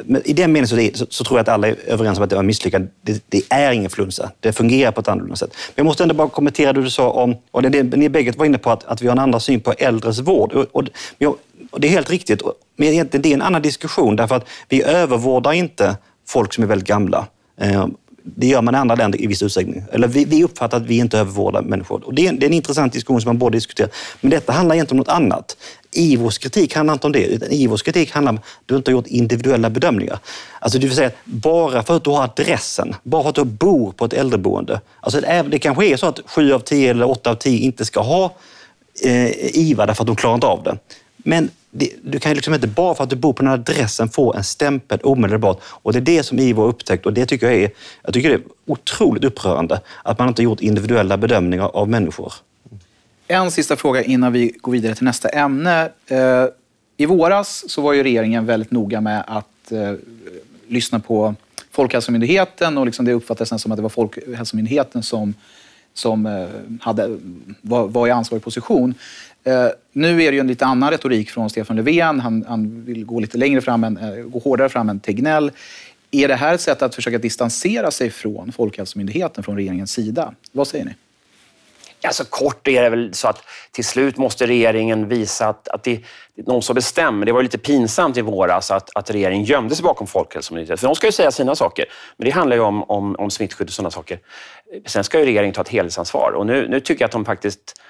Men 0.06 0.22
i 0.26 0.34
den 0.34 0.52
meningen 0.52 0.68
så, 0.68 0.76
det, 0.76 0.98
så, 0.98 1.06
så, 1.10 1.24
tror 1.24 1.40
jag 1.40 1.42
att 1.42 1.50
alla 1.50 1.68
är 1.68 1.76
överens 1.88 2.18
om 2.18 2.24
att 2.24 2.30
det 2.30 2.36
var 2.36 2.44
misslyckat. 2.44 2.82
Det, 3.02 3.24
det, 3.30 3.42
är 3.50 3.72
ingen 3.72 3.90
flunsa. 3.90 4.32
Det 4.40 4.54
fungerar 4.54 4.92
på 4.92 5.02
ett 5.02 5.08
annorlunda 5.08 5.36
sätt. 5.36 5.52
Men 5.54 5.74
jag 5.76 5.86
måste 5.86 6.04
ändå 6.04 6.16
bara 6.16 6.30
kommentera 6.30 6.74
det 6.74 6.82
du 6.82 6.90
sa 6.90 7.10
om... 7.10 7.36
Och 7.52 7.62
det, 7.62 7.70
det, 7.70 7.98
ni 7.98 8.10
bägge 8.10 8.34
var 8.38 8.46
inne 8.46 8.58
på 8.58 8.72
att, 8.72 8.84
att 8.84 9.02
vi 9.02 9.08
har 9.08 9.12
en 9.12 9.20
annan 9.20 9.42
syn 9.42 9.60
på 9.60 9.74
äldres 9.78 10.20
vård. 10.20 10.54
Och, 10.54 10.66
och, 10.72 10.84
och 11.72 11.80
det 11.80 11.88
är 11.88 11.92
helt 11.92 12.10
riktigt. 12.10 12.42
Men 12.76 12.88
egentligen 12.88 13.22
det 13.22 13.30
är 13.30 13.34
en 13.34 13.42
annan 13.42 13.62
diskussion 13.62 14.16
därför 14.16 14.36
att 14.36 14.48
vi 14.70 14.84
övervårdar 14.84 15.54
inte 15.54 15.98
folk 16.28 16.54
som 16.54 16.64
är 16.64 16.68
väldigt 16.68 16.88
gamla. 16.88 17.28
Eh, 17.58 17.88
det 18.24 18.48
gör 18.48 18.62
man 18.62 18.76
i 18.76 18.78
andra 18.78 18.96
länder 18.96 19.22
i 19.22 19.28
viss 19.28 19.44
utsträckning. 19.44 19.84
Eller 19.92 20.08
vi, 20.08 20.26
vi 20.26 20.44
uppfattar 20.44 20.78
att 20.78 20.86
vi 20.86 20.98
inte 20.98 21.20
övervårdar 21.20 21.62
människor. 21.62 22.06
Och 22.06 22.14
det, 22.14 22.28
är, 22.28 22.34
det 22.34 22.46
är 22.46 22.48
en 22.48 22.54
intressant 22.54 22.94
diskussion 22.94 23.22
som 23.22 23.30
man 23.30 23.38
borde 23.38 23.58
diskutera. 23.58 23.88
Men 24.22 24.32
detta 24.32 24.52
handlar 24.52 24.76
egentligen 24.76 25.00
om 25.00 25.06
något 25.08 25.16
annat. 25.16 25.58
IVOs 25.92 26.38
kritik 26.38 26.76
handlar 26.76 26.94
inte 26.94 27.08
om 27.08 27.14
det, 27.14 27.26
utan 27.26 27.52
IVOs 27.52 27.82
kritik 27.82 28.12
handlar 28.12 28.32
om 28.32 28.38
att 28.38 28.44
du 28.66 28.76
inte 28.76 28.92
har 28.92 28.94
gjort 28.94 29.08
individuella 29.08 29.70
bedömningar. 29.70 30.20
Alltså 30.60 30.80
det 30.80 30.88
vill 30.88 30.96
säga, 30.96 31.12
bara 31.24 31.84
för 31.84 31.96
att 31.96 32.04
du 32.04 32.10
har 32.10 32.24
adressen, 32.24 32.96
bara 33.04 33.24
för 33.24 33.30
att 33.30 33.36
du 33.36 33.44
bor 33.44 33.92
på 33.92 34.06
ett 34.06 34.14
äldreboende. 34.14 34.82
Alltså 35.00 35.22
det 35.22 35.60
kanske 35.60 35.86
är 35.86 35.98
så 35.98 36.06
att 36.06 36.20
sju 36.26 36.54
av 36.54 36.60
tio 36.60 36.90
eller 36.90 37.10
åtta 37.10 37.32
av 37.32 37.36
tio 37.36 37.60
inte 37.60 37.86
ska 37.86 38.02
ha 38.02 38.36
eh, 39.04 39.58
IVA 39.58 39.86
därför 39.86 40.04
att 40.04 40.08
de 40.08 40.16
klarar 40.16 40.36
inte 40.36 40.48
av 40.48 40.64
det. 40.64 40.78
Men 41.18 41.44
det, 41.46 41.63
du 42.02 42.20
kan 42.20 42.34
liksom 42.34 42.54
inte 42.54 42.68
bara 42.68 42.96
för 42.96 43.04
att 43.04 43.10
du 43.10 43.16
bor 43.16 43.34
på 43.34 43.42
den 43.44 43.48
här 43.48 43.58
adressen 43.58 44.10
få 44.10 44.34
en 44.34 44.44
stämpel 44.44 45.00
omedelbart. 45.04 45.60
Och 45.64 45.94
det 45.94 46.00
är 46.00 46.02
det 46.02 46.24
som 46.24 46.40
IVO 46.40 46.62
har 46.62 46.70
upptäckt 46.70 47.06
och 47.06 47.14
det 47.14 47.26
tycker 47.26 47.48
jag 47.48 47.56
är, 47.56 47.72
jag 48.04 48.14
tycker 48.14 48.30
det 48.30 48.36
är 48.36 48.42
otroligt 48.66 49.24
upprörande 49.24 49.82
att 50.04 50.20
man 50.20 50.28
inte 50.28 50.44
gjort 50.44 50.62
individuella 50.62 51.18
bedömningar 51.18 51.72
av 51.74 51.90
människor. 51.90 52.34
En 53.28 53.52
sista 53.52 53.76
fråga 53.76 54.04
innan 54.04 54.34
vi 54.34 54.54
går 54.62 54.72
vidare 54.72 54.96
till 54.96 55.04
nästa 55.04 55.30
ämne. 55.30 55.90
Eh, 56.08 56.46
I 56.98 57.06
våras 57.06 57.64
så 57.68 57.82
var 57.82 57.94
ju 57.94 58.04
regeringen 58.04 58.46
väldigt 58.46 58.72
noga 58.72 59.02
med 59.02 59.24
att 59.28 59.72
eh, 59.72 59.94
lyssna 60.68 61.00
på 61.00 61.36
Folkhälsomyndigheten 61.72 62.78
och 62.78 62.86
liksom 62.86 63.06
det 63.06 63.14
uppfattades 63.14 63.62
som 63.62 63.72
att 63.72 63.78
det 63.78 63.82
var 63.82 63.90
Folkhälsomyndigheten 63.90 65.04
som, 65.04 65.34
som 65.94 66.26
eh, 66.26 66.48
hade, 66.82 67.18
var, 67.62 67.88
var 67.88 68.08
i 68.08 68.12
ansvarig 68.12 68.44
position. 68.44 68.94
Eh, 69.44 69.68
nu 69.92 70.24
är 70.24 70.32
det 70.32 70.36
ju 70.36 70.40
en 70.40 70.48
lite 70.48 70.66
annan 70.66 70.92
retorik 70.92 71.30
från 71.30 71.50
Stefan 71.50 71.76
Löfven. 71.76 72.20
Han, 72.20 72.46
han 72.48 72.86
vill 72.86 73.06
gå 73.06 73.20
lite 73.20 73.38
längre 73.38 73.62
fram, 73.62 73.84
än, 73.84 73.98
eh, 73.98 74.24
gå 74.24 74.40
hårdare 74.40 74.70
fram 74.70 74.90
än 74.90 75.00
Tegnell. 75.00 75.52
Är 76.12 76.28
det 76.28 76.36
här 76.36 76.54
ett 76.54 76.62
sätt 76.62 76.82
att 76.82 76.96
försöka 76.96 77.18
distansera 77.18 77.92
sig 77.92 78.10
från 78.10 78.52
Folkhälsomyndigheten 78.52 79.44
från 79.44 79.56
regeringens 79.56 79.92
sida? 79.92 80.34
Vad 80.52 80.68
säger 80.68 80.86
ni? 80.86 80.96
Alltså 82.08 82.26
kort 82.30 82.68
är 82.68 82.84
det 82.84 82.90
väl 82.90 83.14
så 83.14 83.28
att 83.28 83.44
till 83.72 83.86
slut 83.86 84.18
måste 84.18 84.48
regeringen 84.48 85.08
visa 85.08 85.48
att, 85.48 85.68
att 85.68 85.84
det, 85.84 86.02
det 86.36 86.42
är 86.42 86.46
någon 86.46 86.62
som 86.62 86.74
bestämmer. 86.74 87.26
Det 87.26 87.32
var 87.32 87.44
lite 87.44 87.58
pinsamt 87.58 88.18
i 88.18 88.22
våras 88.22 88.72
att, 88.72 88.90
att 88.96 89.12
regeringen 89.12 89.46
gömde 89.46 89.76
sig 89.76 89.84
bakom 89.84 90.08
Folkhälsomyndigheten. 90.08 90.78
För 90.78 90.88
de 90.88 90.96
ska 90.96 91.08
ju 91.08 91.12
säga 91.12 91.32
sina 91.32 91.56
saker. 91.56 91.86
Men 92.18 92.26
det 92.26 92.32
handlar 92.32 92.56
ju 92.56 92.62
om, 92.62 92.84
om, 92.84 93.16
om 93.16 93.30
smittskydd 93.30 93.68
och 93.68 93.74
sådana 93.74 93.92
saker. 93.92 94.20
Sen 94.86 95.04
ska 95.04 95.20
ju 95.20 95.26
regeringen 95.26 95.54
ta 95.54 95.62
ett 95.62 95.70
helhetsansvar. 95.70 96.32
Och 96.32 96.46
nu, 96.46 96.68
nu 96.68 96.80
tycker 96.80 97.02
jag 97.02 97.08
att 97.08 97.12
de 97.12 97.26
faktiskt 97.26 97.82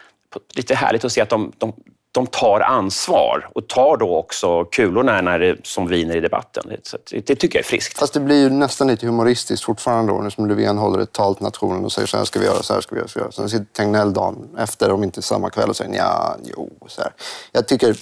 lite 0.55 0.75
härligt 0.75 1.05
att 1.05 1.11
se 1.11 1.21
att 1.21 1.29
de, 1.29 1.51
de, 1.57 1.73
de 2.11 2.27
tar 2.27 2.59
ansvar 2.59 3.49
och 3.55 3.67
tar 3.67 3.97
då 3.97 4.17
också 4.17 4.65
kulorna 4.65 5.21
när 5.21 5.39
det, 5.39 5.57
som 5.63 5.87
viner 5.87 6.15
i 6.15 6.19
debatten. 6.19 6.63
Så 6.83 6.97
det, 7.11 7.25
det, 7.27 7.35
tycker 7.35 7.59
jag 7.59 7.63
är 7.63 7.67
friskt. 7.67 7.99
Fast 7.99 8.13
det 8.13 8.19
blir 8.19 8.41
ju 8.41 8.49
nästan 8.49 8.87
lite 8.87 9.05
humoristiskt 9.05 9.65
fortfarande 9.65 10.13
då, 10.13 10.19
nu 10.19 10.31
som 10.31 10.47
Löfven 10.47 10.77
håller 10.77 10.99
ett 10.99 11.11
tal 11.11 11.35
till 11.35 11.43
nationen 11.43 11.85
och 11.85 11.91
säger 11.91 12.07
så 12.07 12.17
här 12.17 12.25
ska 12.25 12.39
vi 12.39 12.45
göra, 12.45 12.63
så 12.63 12.73
här 12.73 12.81
ska 12.81 12.95
vi 12.95 12.99
göra. 12.99 13.09
Så, 13.09 13.19
här. 13.19 13.31
Sen 13.31 13.49
sitter 13.49 13.65
Tegnell 13.65 14.13
dagen 14.13 14.49
efter, 14.57 14.91
om 14.91 15.03
inte 15.03 15.21
samma 15.21 15.49
kväll, 15.49 15.69
och 15.69 15.75
säger 15.75 15.95
ja, 15.95 16.37
jo, 16.43 16.69
så 16.87 17.01
här. 17.01 17.11
Jag 17.51 17.67
tycker, 17.67 17.95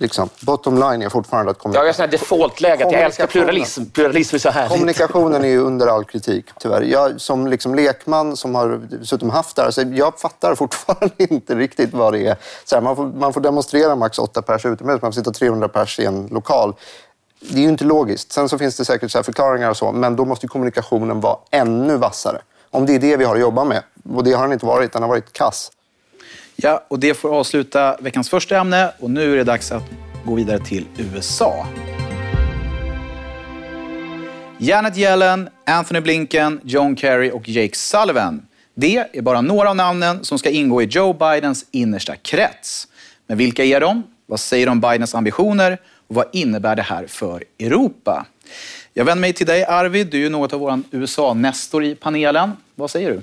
Liksom. 0.00 0.28
Bottom 0.40 0.74
line 0.74 1.02
är 1.02 1.08
fortfarande 1.08 1.50
att 1.50 1.58
kommunikationen... 1.58 1.94
Jag 1.98 2.04
har 2.04 2.10
default-läge 2.10 2.82
jag 2.82 3.02
älskar 3.02 3.26
pluralism. 3.26 3.84
Pluralism 3.84 4.34
är 4.34 4.38
så 4.38 4.50
härligt. 4.50 4.72
Kommunikationen 4.72 5.44
är 5.44 5.48
ju 5.48 5.58
under 5.58 5.86
all 5.86 6.04
kritik, 6.04 6.46
tyvärr. 6.60 6.82
Jag 6.82 7.20
som 7.20 7.46
liksom 7.46 7.74
lekman 7.74 8.36
som 8.36 8.54
har 8.54 8.80
dessutom 8.90 9.30
haft 9.30 9.56
det 9.56 9.62
här, 9.62 9.70
så 9.70 9.82
jag 9.92 10.20
fattar 10.20 10.54
fortfarande 10.54 11.14
inte 11.18 11.54
riktigt 11.54 11.94
vad 11.94 12.12
det 12.12 12.26
är. 12.26 12.36
Så 12.64 12.76
här, 12.76 12.82
man, 12.82 12.96
får, 12.96 13.06
man 13.06 13.32
får 13.32 13.40
demonstrera 13.40 13.96
max 13.96 14.18
åtta 14.18 14.42
pers 14.42 14.66
utomhus, 14.66 15.02
man 15.02 15.12
får 15.12 15.20
sitta 15.20 15.32
300 15.32 15.68
pers 15.68 15.98
i 15.98 16.04
en 16.04 16.26
lokal. 16.26 16.74
Det 17.40 17.58
är 17.58 17.62
ju 17.62 17.68
inte 17.68 17.84
logiskt. 17.84 18.32
Sen 18.32 18.48
så 18.48 18.58
finns 18.58 18.76
det 18.76 18.84
säkert 18.84 19.10
så 19.10 19.22
förklaringar 19.22 19.70
och 19.70 19.76
så, 19.76 19.92
men 19.92 20.16
då 20.16 20.24
måste 20.24 20.48
kommunikationen 20.48 21.20
vara 21.20 21.36
ännu 21.50 21.96
vassare. 21.96 22.40
Om 22.70 22.86
det 22.86 22.94
är 22.94 22.98
det 22.98 23.16
vi 23.16 23.24
har 23.24 23.34
att 23.34 23.40
jobba 23.40 23.64
med. 23.64 23.82
Och 24.14 24.24
det 24.24 24.32
har 24.32 24.42
den 24.42 24.52
inte 24.52 24.66
varit. 24.66 24.92
Den 24.92 25.02
har 25.02 25.08
varit 25.08 25.32
kass. 25.32 25.70
Ja, 26.62 26.84
och 26.88 26.98
det 26.98 27.14
får 27.14 27.34
avsluta 27.38 27.96
veckans 28.00 28.30
första 28.30 28.58
ämne. 28.58 28.92
Och 28.98 29.10
nu 29.10 29.32
är 29.32 29.36
det 29.36 29.44
dags 29.44 29.72
att 29.72 29.82
gå 30.24 30.34
vidare 30.34 30.58
till 30.58 30.86
USA. 30.98 31.66
Janet 34.58 34.96
Yellen, 34.96 35.48
Anthony 35.66 36.00
Blinken, 36.00 36.60
John 36.64 36.96
Kerry 36.96 37.30
och 37.30 37.48
Jake 37.48 37.76
Sullivan. 37.76 38.46
Det 38.74 38.96
är 39.12 39.22
bara 39.22 39.40
några 39.40 39.70
av 39.70 39.76
namnen 39.76 40.24
som 40.24 40.38
ska 40.38 40.50
ingå 40.50 40.82
i 40.82 40.84
Joe 40.84 41.12
Bidens 41.12 41.66
innersta 41.70 42.16
krets. 42.16 42.88
Men 43.26 43.38
vilka 43.38 43.64
är 43.64 43.80
de? 43.80 44.02
Vad 44.26 44.40
säger 44.40 44.66
de 44.66 44.70
om 44.70 44.80
Bidens 44.80 45.14
ambitioner? 45.14 45.78
Och 46.06 46.14
vad 46.14 46.24
innebär 46.32 46.76
det 46.76 46.82
här 46.82 47.06
för 47.06 47.44
Europa? 47.58 48.26
Jag 48.94 49.04
vänder 49.04 49.20
mig 49.20 49.32
till 49.32 49.46
dig 49.46 49.64
Arvid, 49.64 50.06
du 50.06 50.18
är 50.18 50.22
ju 50.22 50.28
något 50.28 50.52
av 50.52 50.60
vår 50.60 50.82
USA-nestor 50.90 51.84
i 51.84 51.94
panelen. 51.94 52.52
Vad 52.74 52.90
säger 52.90 53.10
du? 53.10 53.22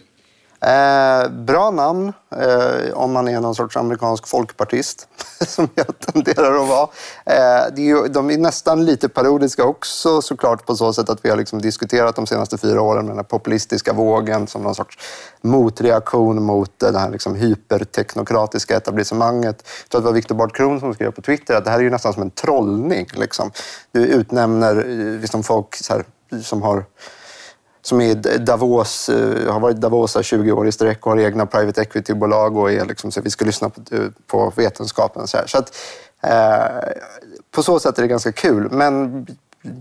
Eh, 0.62 1.30
bra 1.30 1.72
namn 1.72 2.14
eh, 2.36 2.94
om 2.94 3.12
man 3.12 3.28
är 3.28 3.42
någon 3.42 3.56
sorts 3.56 3.78
amerikansk 3.78 4.28
folkpartist, 4.28 5.08
som 5.48 5.70
jag 5.76 6.00
tenderar 6.00 6.64
att 6.64 6.70
vara. 6.70 6.90
Eh, 7.26 7.74
det 7.76 7.82
är 7.82 7.86
ju, 7.86 8.08
de 8.08 8.32
är 8.32 8.38
nästan 8.38 8.86
lite 8.86 9.10
parodiska 9.10 9.64
också 9.64 10.22
såklart 10.22 10.66
på 10.66 10.76
så 10.76 10.94
sätt 10.94 11.10
att 11.10 11.26
vi 11.26 11.30
har 11.30 11.38
liksom 11.38 11.62
diskuterat 11.62 12.16
de 12.16 12.28
senaste 12.28 12.58
fyra 12.58 12.82
åren 12.82 13.06
med 13.06 13.12
den 13.12 13.18
här 13.18 13.24
populistiska 13.24 13.94
vågen 13.94 14.48
som 14.48 14.62
någon 14.62 14.76
sorts 14.76 14.98
motreaktion 15.42 16.44
mot 16.44 16.84
eh, 16.84 16.92
det 16.92 17.00
här 17.00 17.10
liksom 17.10 17.36
hyperteknokratiska 17.36 18.78
etablissemanget. 18.78 19.64
Jag 19.84 19.90
tror 19.90 20.00
att 20.00 20.04
det 20.04 20.10
var 20.10 20.16
Viktor 20.16 20.36
Bart 20.36 20.56
Kron 20.56 20.80
som 20.80 20.94
skrev 20.94 21.12
på 21.12 21.22
Twitter 21.22 21.56
att 21.56 21.66
det 21.66 21.72
här 21.72 21.80
är 21.80 21.84
ju 21.84 21.90
nästan 21.90 22.14
som 22.14 22.22
en 22.22 22.32
trollning. 22.32 23.08
Liksom. 23.14 23.52
Du 23.92 24.06
utnämner 24.06 24.76
eh, 24.76 25.22
liksom 25.22 25.44
folk 25.44 25.76
här, 25.90 26.06
som 26.44 26.62
har 26.62 26.86
som 27.88 28.02
är 28.02 28.38
Davos, 28.38 29.10
eh, 29.10 29.54
har 29.54 29.60
varit 29.60 29.78
Davos 29.78 30.18
20 30.22 30.52
år 30.52 30.68
i 30.68 30.72
sträck 30.72 31.06
och 31.06 31.12
har 31.12 31.20
egna 31.20 31.46
private 31.46 31.82
equity-bolag 31.82 32.58
och 32.58 32.72
är 32.72 32.86
liksom, 32.86 33.12
så 33.12 33.22
vi 33.22 33.30
ska 33.30 33.46
lyssna 33.46 33.70
på, 33.70 33.82
eh, 33.92 34.02
på 34.28 34.54
vetenskapen. 34.56 35.28
Så, 35.28 35.38
så 35.46 35.58
att, 35.58 35.76
eh, 36.22 36.90
på 37.52 37.64
så 37.64 37.80
sätt 37.80 37.98
är 37.98 38.02
det 38.02 38.08
ganska 38.08 38.32
kul. 38.32 38.72
Men 38.72 39.26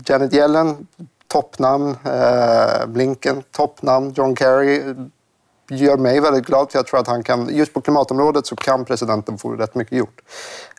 Janet 0.05 0.33
Yellen, 0.33 0.87
toppnamn. 1.27 1.95
Eh, 2.05 2.85
Blinken, 2.87 3.43
toppnamn. 3.51 4.13
John 4.15 4.35
Kerry 4.35 4.77
eh, 4.77 4.95
gör 5.69 5.97
mig 5.97 6.19
väldigt 6.19 6.45
glad 6.45 6.71
för 6.71 6.79
jag 6.79 6.87
tror 6.87 6.99
att 6.99 7.07
han 7.07 7.23
kan, 7.23 7.49
just 7.55 7.73
på 7.73 7.81
klimatområdet 7.81 8.47
så 8.47 8.55
kan 8.55 8.85
presidenten 8.85 9.37
få 9.37 9.51
rätt 9.51 9.75
mycket 9.75 9.97
gjort. 9.97 10.21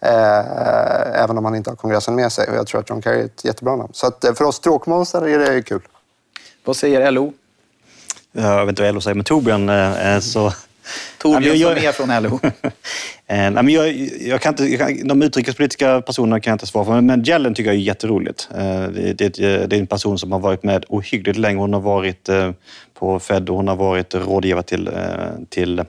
Eh, 0.03 1.23
även 1.23 1.39
om 1.39 1.45
han 1.45 1.55
inte 1.55 1.71
har 1.71 1.77
kongressen 1.77 2.15
med 2.15 2.33
sig. 2.33 2.49
Och 2.49 2.57
jag 2.57 2.67
tror 2.67 2.81
att 2.81 2.91
John 2.91 3.03
Kerry 3.03 3.21
är 3.21 3.25
ett 3.25 3.45
jättebra 3.45 3.77
namn. 3.77 3.93
Så 3.93 4.07
att, 4.07 4.25
för 4.35 4.43
oss 4.43 4.57
stråkmånsar 4.57 5.29
är 5.29 5.39
det 5.39 5.63
kul. 5.63 5.83
Vad 6.69 6.77
säger 6.77 7.11
LO? 7.11 7.33
Jag 8.33 8.67
vet 8.67 8.69
inte 8.69 8.83
vad 8.83 8.95
LO 8.95 9.01
säger, 9.01 9.15
men 9.15 9.25
Torbjörn 9.25 9.69
eh, 9.69 10.21
så... 10.21 10.53
Torbjörn 11.19 11.59
som 11.59 11.87
är 11.87 11.93
från 11.93 12.23
LO. 12.23 12.41
Eh, 13.31 13.37
nej, 13.37 13.51
men 13.51 13.69
jag, 13.69 13.95
jag 14.21 14.41
kan 14.41 14.53
inte, 14.53 14.65
jag 14.65 14.81
kan, 14.81 15.09
de 15.09 15.23
utrikespolitiska 15.23 16.01
personerna 16.01 16.41
kan 16.41 16.51
jag 16.51 16.55
inte 16.55 16.67
svara 16.67 16.85
för, 16.85 17.01
men 17.01 17.23
Jellen 17.23 17.55
tycker 17.55 17.71
jag 17.71 17.77
är 17.77 17.81
jätteroligt. 17.81 18.49
Eh, 18.55 18.83
det, 18.83 19.13
det, 19.13 19.39
det 19.67 19.77
är 19.77 19.81
en 19.81 19.87
person 19.87 20.19
som 20.19 20.33
har 20.33 20.39
varit 20.39 20.63
med 20.63 20.85
ohyggligt 20.89 21.39
länge. 21.39 21.61
Hon 21.61 21.73
har 21.73 21.81
varit 21.81 22.29
på 22.99 23.21
Fed 23.21 23.51
och 23.51 23.57
hon 23.57 23.69
har 23.69 23.77
varit 23.77 24.15
rådgivare 24.15 24.63
till, 24.63 24.91
till 25.49 25.85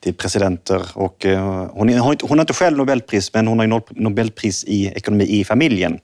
till 0.00 0.14
presidenter. 0.14 0.82
Och, 0.94 1.26
hon, 1.70 1.98
har 1.98 2.12
inte, 2.12 2.26
hon 2.26 2.38
har 2.38 2.42
inte 2.42 2.52
själv 2.52 2.76
Nobelpris, 2.76 3.34
men 3.34 3.46
hon 3.46 3.58
har 3.58 3.82
Nobelpris 3.90 4.64
i 4.64 4.86
ekonomi 4.86 5.24
i 5.24 5.44
familjen. 5.44 5.98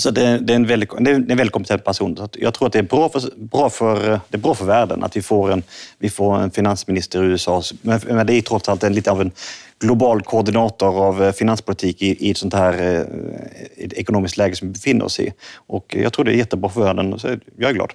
Så 0.00 0.10
det, 0.10 0.38
det, 0.38 0.52
är 0.52 0.56
en 0.56 0.66
väldigt, 0.66 0.90
det 1.00 1.10
är 1.10 1.14
en 1.14 1.26
väldigt 1.26 1.52
kompetent 1.52 1.84
person. 1.84 2.16
Så 2.16 2.28
jag 2.32 2.54
tror 2.54 2.66
att 2.66 2.72
det 2.72 2.78
är 2.78 2.82
bra 2.82 3.08
för, 3.08 3.22
bra 3.36 3.70
för, 3.70 4.20
det 4.28 4.36
är 4.36 4.38
bra 4.38 4.54
för 4.54 4.64
världen 4.64 5.04
att 5.04 5.16
vi 5.16 5.22
får 5.22 5.52
en, 5.52 5.62
vi 5.98 6.10
får 6.10 6.38
en 6.38 6.50
finansminister 6.50 7.24
i 7.24 7.26
USA. 7.26 7.62
Men, 7.82 8.00
men 8.06 8.26
det 8.26 8.34
är 8.34 8.42
trots 8.42 8.68
allt 8.68 8.82
en, 8.82 8.94
lite 8.94 9.10
av 9.10 9.20
en 9.20 9.30
global 9.78 10.22
koordinator 10.22 11.06
av 11.06 11.24
eh, 11.24 11.32
finanspolitik 11.32 12.02
i, 12.02 12.26
i 12.26 12.30
ett 12.30 12.36
sånt 12.36 12.54
här 12.54 12.96
eh, 12.96 13.86
ekonomiskt 13.90 14.36
läge 14.36 14.56
som 14.56 14.68
vi 14.68 14.72
befinner 14.72 15.04
oss 15.04 15.20
i. 15.20 15.32
Och 15.54 15.96
jag 15.98 16.12
tror 16.12 16.24
det 16.24 16.32
är 16.32 16.36
jättebra 16.36 16.70
för 16.70 16.80
världen. 16.80 17.18
Så 17.18 17.28
jag 17.56 17.70
är 17.70 17.74
glad. 17.74 17.92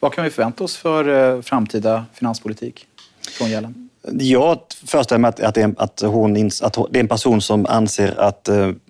Vad 0.00 0.12
kan 0.12 0.24
vi 0.24 0.30
förvänta 0.30 0.64
oss 0.64 0.76
för 0.76 1.34
eh, 1.36 1.42
framtida 1.42 2.04
finanspolitik 2.14 2.86
från 3.38 3.48
Yellen? 3.48 3.88
Jag 4.12 4.58
föreställer 4.86 5.18
mig 5.18 5.28
att, 5.28 5.40
att, 5.40 5.56
är, 5.56 5.74
att, 5.76 6.00
hon, 6.00 6.50
att 6.62 6.78
det 6.90 6.98
är 6.98 7.00
en 7.00 7.08
person 7.08 7.40
som 7.40 7.66
anser 7.66 8.20
att 8.20 8.48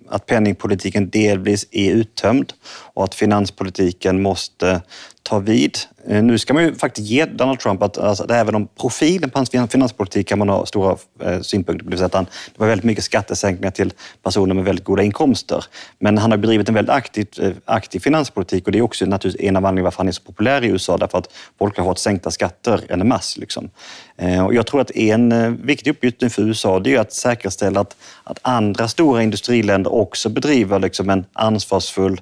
att 0.09 0.25
penningpolitiken 0.25 1.09
delvis 1.09 1.67
är 1.71 1.91
uttömd 1.91 2.53
och 2.93 3.03
att 3.03 3.15
finanspolitiken 3.15 4.21
måste 4.21 4.81
ta 5.23 5.39
vid. 5.39 5.77
Eh, 6.07 6.23
nu 6.23 6.37
ska 6.37 6.53
man 6.53 6.63
ju 6.63 6.75
faktiskt 6.75 7.07
ge 7.07 7.25
Donald 7.25 7.59
Trump 7.59 7.83
att, 7.83 7.97
alltså, 7.97 8.23
att 8.23 8.31
även 8.31 8.55
om 8.55 8.67
profilen 8.67 9.29
på 9.29 9.39
hans 9.39 9.49
finanspolitik 9.49 10.27
kan 10.27 10.39
man 10.39 10.49
ha 10.49 10.65
stora 10.65 10.97
eh, 11.23 11.41
synpunkter 11.41 11.85
på. 11.85 11.91
Det, 11.91 12.05
att 12.05 12.13
han, 12.13 12.23
det 12.23 12.59
var 12.59 12.67
väldigt 12.67 12.85
mycket 12.85 13.03
skattesänkningar 13.03 13.71
till 13.71 13.93
personer 14.23 14.55
med 14.55 14.63
väldigt 14.63 14.85
goda 14.85 15.03
inkomster. 15.03 15.65
Men 15.99 16.17
han 16.17 16.31
har 16.31 16.37
bedrivit 16.37 16.69
en 16.69 16.75
väldigt 16.75 16.95
aktiv, 16.95 17.27
eh, 17.41 17.51
aktiv 17.65 17.99
finanspolitik 17.99 18.65
och 18.65 18.71
det 18.71 18.77
är 18.77 18.81
också 18.81 19.05
naturligtvis 19.05 19.47
en 19.49 19.55
av 19.55 19.65
anledningarna 19.65 19.83
varför 19.83 19.97
han 19.97 20.07
är 20.07 20.11
så 20.11 20.21
populär 20.21 20.63
i 20.63 20.67
USA. 20.67 20.97
Därför 20.97 21.17
att 21.17 21.29
folk 21.59 21.77
har 21.77 21.85
fått 21.85 21.99
sänkta 21.99 22.31
skatter 22.31 22.81
en 22.89 23.07
masse. 23.07 23.39
Liksom. 23.39 23.69
Eh, 24.17 24.45
och 24.45 24.53
jag 24.53 24.67
tror 24.67 24.81
att 24.81 24.91
en 24.91 25.31
eh, 25.31 25.49
viktig 25.49 25.91
uppgift 25.91 26.21
nu 26.21 26.29
för 26.29 26.41
USA 26.41 26.79
det 26.79 26.95
är 26.95 26.99
att 26.99 27.13
säkerställa 27.13 27.79
att, 27.79 27.95
att 28.23 28.39
andra 28.41 28.87
stora 28.87 29.23
industriländer 29.23 29.93
också 29.93 30.29
bedriver 30.29 30.79
liksom 30.79 31.09
en 31.09 31.25
ansvarsfull 31.33 32.21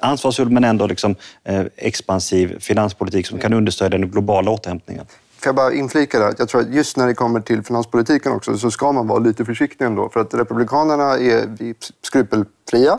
ansvarsfull 0.00 0.50
men 0.50 0.64
ändå 0.64 0.86
liksom, 0.86 1.14
eh, 1.44 1.64
expansiv 1.76 2.58
finanspolitik 2.58 3.26
som 3.26 3.38
kan 3.38 3.52
understödja 3.52 3.98
den 3.98 4.10
globala 4.10 4.50
återhämtningen. 4.50 5.06
Får 5.40 5.48
jag 5.48 5.54
bara 5.54 5.72
inflika 5.72 6.18
där? 6.18 6.34
Jag 6.38 6.48
tror 6.48 6.60
att 6.60 6.74
just 6.74 6.96
när 6.96 7.06
det 7.06 7.14
kommer 7.14 7.40
till 7.40 7.62
finanspolitiken 7.62 8.32
också 8.32 8.58
så 8.58 8.70
ska 8.70 8.92
man 8.92 9.06
vara 9.06 9.18
lite 9.18 9.44
försiktig 9.44 9.84
ändå. 9.84 10.08
För 10.08 10.20
att 10.20 10.34
Republikanerna 10.34 11.18
är 11.18 11.74
skrupelfria. 12.06 12.98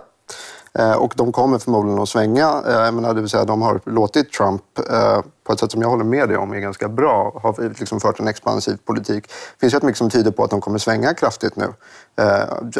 Eh, 0.79 0.93
och 0.93 1.13
de 1.17 1.31
kommer 1.31 1.59
förmodligen 1.59 1.99
att 1.99 2.09
svänga. 2.09 2.63
Eh, 2.67 2.73
jag 2.73 2.93
menar, 2.93 3.13
det 3.13 3.21
vill 3.21 3.29
säga, 3.29 3.45
de 3.45 3.61
har 3.61 3.81
låtit 3.85 4.31
Trump, 4.31 4.61
eh, 4.89 5.21
på 5.43 5.53
ett 5.53 5.59
sätt 5.59 5.71
som 5.71 5.81
jag 5.81 5.89
håller 5.89 6.03
med 6.03 6.29
dig 6.29 6.37
om 6.37 6.53
är 6.53 6.59
ganska 6.59 6.89
bra, 6.89 7.39
har 7.43 7.79
liksom 7.79 7.99
fört 7.99 8.19
en 8.19 8.27
expansiv 8.27 8.77
politik. 8.85 9.23
Det 9.27 9.59
finns 9.59 9.73
rätt 9.73 9.83
mycket 9.83 9.97
som 9.97 10.09
tyder 10.09 10.31
på 10.31 10.43
att 10.43 10.49
de 10.49 10.61
kommer 10.61 10.77
svänga 10.77 11.13
kraftigt 11.13 11.55
nu 11.55 11.73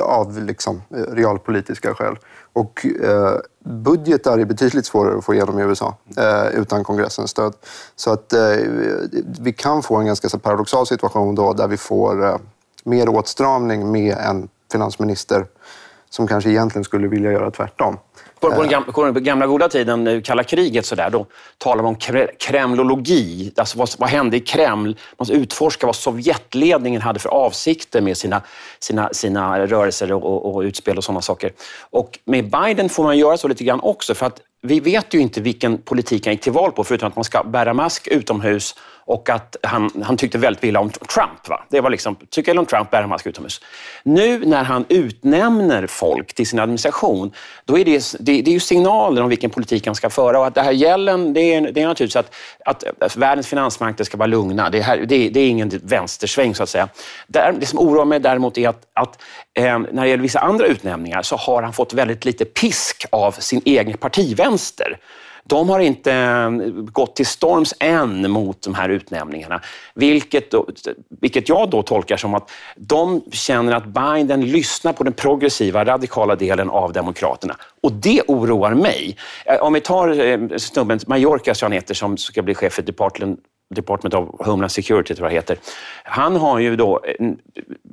av 0.02 0.44
liksom 0.44 0.82
realpolitiska 0.92 1.94
skäl. 1.94 2.16
Och 2.54 2.86
eh, 2.86 3.38
budgetar 3.64 4.40
är 4.40 4.46
betydligt 4.46 4.86
svårare 4.86 5.18
att 5.18 5.26
få 5.26 5.34
igenom 5.34 5.60
i 5.60 5.62
USA 5.62 5.98
eh, 6.18 6.48
utan 6.48 6.84
kongressens 6.84 7.32
stöd. 7.32 7.54
Så 7.96 8.12
att 8.12 8.34
eh, 8.34 8.56
vi 9.40 9.54
kan 9.54 9.84
få 9.84 9.96
en 9.96 10.06
ganska 10.06 10.40
paradoxal 10.40 10.88
situation 10.88 11.36
då 11.36 11.54
där 11.54 11.68
vi 11.68 11.78
får 11.78 12.40
mer 12.84 13.10
åtstramning 13.10 13.92
med 13.92 14.18
en 14.18 14.48
finansminister 14.72 15.46
som 16.14 16.28
kanske 16.28 16.50
egentligen 16.50 16.84
skulle 16.84 17.08
vilja 17.08 17.32
göra 17.32 17.52
tvärtom. 17.52 17.98
På, 18.40 18.52
på, 18.52 18.62
den 18.62 18.70
gamla, 18.72 18.92
på 18.92 19.04
den 19.04 19.24
gamla 19.24 19.48
goda 19.48 19.70
tiden, 19.70 20.08
eh, 20.08 20.22
kalla 20.22 20.44
kriget, 20.44 20.86
så 20.86 20.96
där, 20.96 21.10
då 21.10 21.26
talade 21.58 21.84
man 21.84 21.96
om 21.96 22.28
kremlologi. 22.40 23.54
Alltså 23.58 23.78
vad, 23.78 23.90
vad 23.98 24.10
hände 24.10 24.38
i 24.38 24.40
Kreml? 24.40 24.98
Man 25.18 25.32
utforska 25.32 25.86
vad 25.86 25.96
Sovjetledningen 25.96 27.02
hade 27.02 27.20
för 27.20 27.30
avsikter 27.30 28.02
med 28.02 28.18
sina, 28.18 28.42
sina, 28.80 29.10
sina 29.12 29.66
rörelser 29.66 30.12
och, 30.12 30.24
och, 30.24 30.56
och 30.56 30.62
utspel 30.62 30.98
och 30.98 31.04
sådana 31.04 31.22
saker. 31.22 31.52
Och 31.90 32.20
med 32.26 32.52
Biden 32.52 32.90
får 32.90 33.04
man 33.04 33.18
göra 33.18 33.38
så 33.38 33.48
lite 33.48 33.64
grann 33.64 33.80
också, 33.80 34.16
för 34.16 34.26
att 34.26 34.42
vi 34.62 34.80
vet 34.80 35.14
ju 35.14 35.20
inte 35.20 35.42
vilken 35.42 35.78
politik 35.78 36.26
han 36.26 36.34
gick 36.34 36.44
till 36.44 36.52
val 36.52 36.72
på, 36.72 36.84
förutom 36.84 37.08
att 37.08 37.16
man 37.16 37.26
ska 37.26 37.44
bära 37.44 37.74
mask 37.74 38.08
utomhus 38.08 38.76
och 39.06 39.30
att 39.30 39.56
han, 39.64 40.04
han 40.06 40.18
tyckte 40.18 40.38
väldigt 40.38 40.64
illa 40.64 40.80
om 40.80 40.90
Trump. 40.90 41.50
Va? 41.50 41.64
Det 41.70 41.82
var 41.82 41.90
liksom, 41.90 42.16
tycker 42.30 42.52
illa 42.52 42.62
om 42.62 42.66
Trump, 42.66 42.92
bära 42.92 43.08
mask 43.08 43.28
utomhus. 43.28 43.62
Nu 44.04 44.46
när 44.46 44.64
han 44.64 44.86
utnämner 44.90 45.88
folk 45.88 46.34
till 46.34 46.48
sin 46.48 46.60
administration, 46.60 47.32
då 47.66 47.78
är 47.78 47.86
det, 47.86 48.16
det, 48.20 48.42
det 48.42 48.52
är 48.52 48.54
ju 48.54 48.60
signaler 48.60 49.22
om 49.22 49.30
vilken 49.30 49.50
politik 49.50 49.86
han 49.86 49.96
ska 49.96 50.10
föra. 50.10 50.40
Och 50.40 50.48
att 50.48 50.56
det 50.56 50.62
här 50.62 50.72
gällen, 50.72 51.34
det 51.34 51.42
är, 51.42 51.72
det 51.72 51.82
är 51.82 51.88
naturligtvis 51.88 52.16
att, 52.16 52.36
att, 52.66 53.04
att 53.04 53.16
världens 53.16 53.48
finansmarknader 53.48 54.04
ska 54.04 54.18
vara 54.18 54.28
lugna. 54.28 54.70
Det, 54.70 54.82
här, 54.82 54.98
det, 54.98 55.30
det 55.30 55.40
är 55.40 55.50
ingen 55.50 55.70
vänstersväng, 55.84 56.56
så 56.56 56.64
att 56.64 56.70
säga. 56.70 56.90
Där, 57.28 57.56
det 57.60 57.66
som 57.66 57.80
oroar 57.80 58.06
mig 58.06 58.20
däremot 58.20 58.58
är 58.58 58.70
att, 58.70 58.82
att 58.94 59.22
eh, 59.54 59.80
när 59.80 60.02
det 60.02 60.10
gäller 60.10 60.24
vissa 60.24 60.40
andra 60.40 60.66
utnämningar 60.66 61.22
så 61.22 61.36
har 61.36 61.64
han 61.64 61.74
fått 61.74 61.94
väldigt 61.94 62.26
lite 62.26 62.46
pisk 62.46 63.06
av 63.10 63.32
sin 63.32 63.62
egen 63.66 63.98
partivänster. 63.98 64.98
De 65.44 65.70
har 65.70 65.80
inte 65.80 66.14
eh, 66.14 66.50
gått 66.92 67.16
till 67.16 67.26
storms 67.26 67.74
än 67.80 68.32
mot 68.32 68.62
de 68.62 68.74
här 68.74 68.90
utnämningarna. 68.90 69.62
Vilket, 69.96 70.52
då, 70.52 70.68
vilket 71.22 71.50
jag 71.50 71.70
då 71.70 71.84
tolkar 71.84 72.18
som 72.18 72.34
att 72.34 72.52
de 72.76 73.22
känner 73.32 73.74
att 73.76 73.86
Biden 73.86 74.46
lyssnar 74.46 74.94
på 74.94 75.04
den 75.04 75.14
progressiva, 75.14 75.86
radikala 75.86 76.36
delen 76.36 76.70
av 76.70 76.94
Demokraterna. 76.94 77.56
Och 77.82 77.92
det 77.92 78.22
oroar 78.28 78.74
mig. 78.74 79.18
Eh, 79.46 79.62
om 79.62 79.74
vi 79.74 79.82
tar 79.82 80.22
eh, 80.22 80.58
snubben, 80.58 81.00
Mallorca, 81.08 81.56
som 81.56 81.66
han 81.66 81.72
heter, 81.72 81.94
som 81.94 82.18
ska 82.18 82.42
bli 82.42 82.56
chef 82.56 82.74
för 82.74 82.82
Department 82.82 83.40
Department 83.76 84.14
of 84.14 84.48
Homeland 84.48 84.72
Security, 84.72 85.16
tror 85.16 85.28
jag 85.28 85.34
heter. 85.34 85.58
Han 86.04 86.36
har 86.36 86.60
ju 86.60 86.76
då 86.76 87.02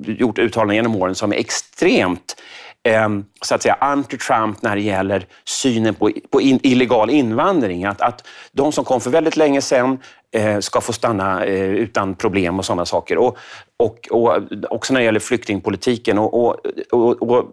gjort 0.05 0.39
uttalanden 0.39 0.75
genom 0.75 0.95
åren 0.95 1.15
som 1.15 1.33
är 1.33 1.37
extremt 1.37 2.35
Ehm, 2.83 3.25
så 3.41 3.55
att 3.55 3.61
säga 3.61 3.77
anti-Trump 3.81 4.55
när 4.61 4.75
det 4.75 4.81
gäller 4.81 5.25
synen 5.45 5.95
på, 5.95 6.11
på 6.29 6.41
in, 6.41 6.59
illegal 6.63 7.09
invandring. 7.09 7.85
Att, 7.85 8.01
att 8.01 8.27
de 8.51 8.71
som 8.71 8.85
kom 8.85 9.01
för 9.01 9.09
väldigt 9.09 9.37
länge 9.37 9.61
sedan 9.61 9.99
eh, 10.31 10.59
ska 10.59 10.81
få 10.81 10.93
stanna 10.93 11.45
eh, 11.45 11.69
utan 11.69 12.15
problem 12.15 12.59
och 12.59 12.65
sådana 12.65 12.85
saker. 12.85 13.17
Och, 13.17 13.37
och, 13.77 14.07
och 14.11 14.43
också 14.69 14.93
när 14.93 14.99
det 14.99 15.05
gäller 15.05 15.19
flyktingpolitiken. 15.19 16.19
Och, 16.19 16.33
och, 16.33 16.55
och, 16.91 17.21
och 17.21 17.51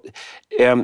eh, 0.60 0.76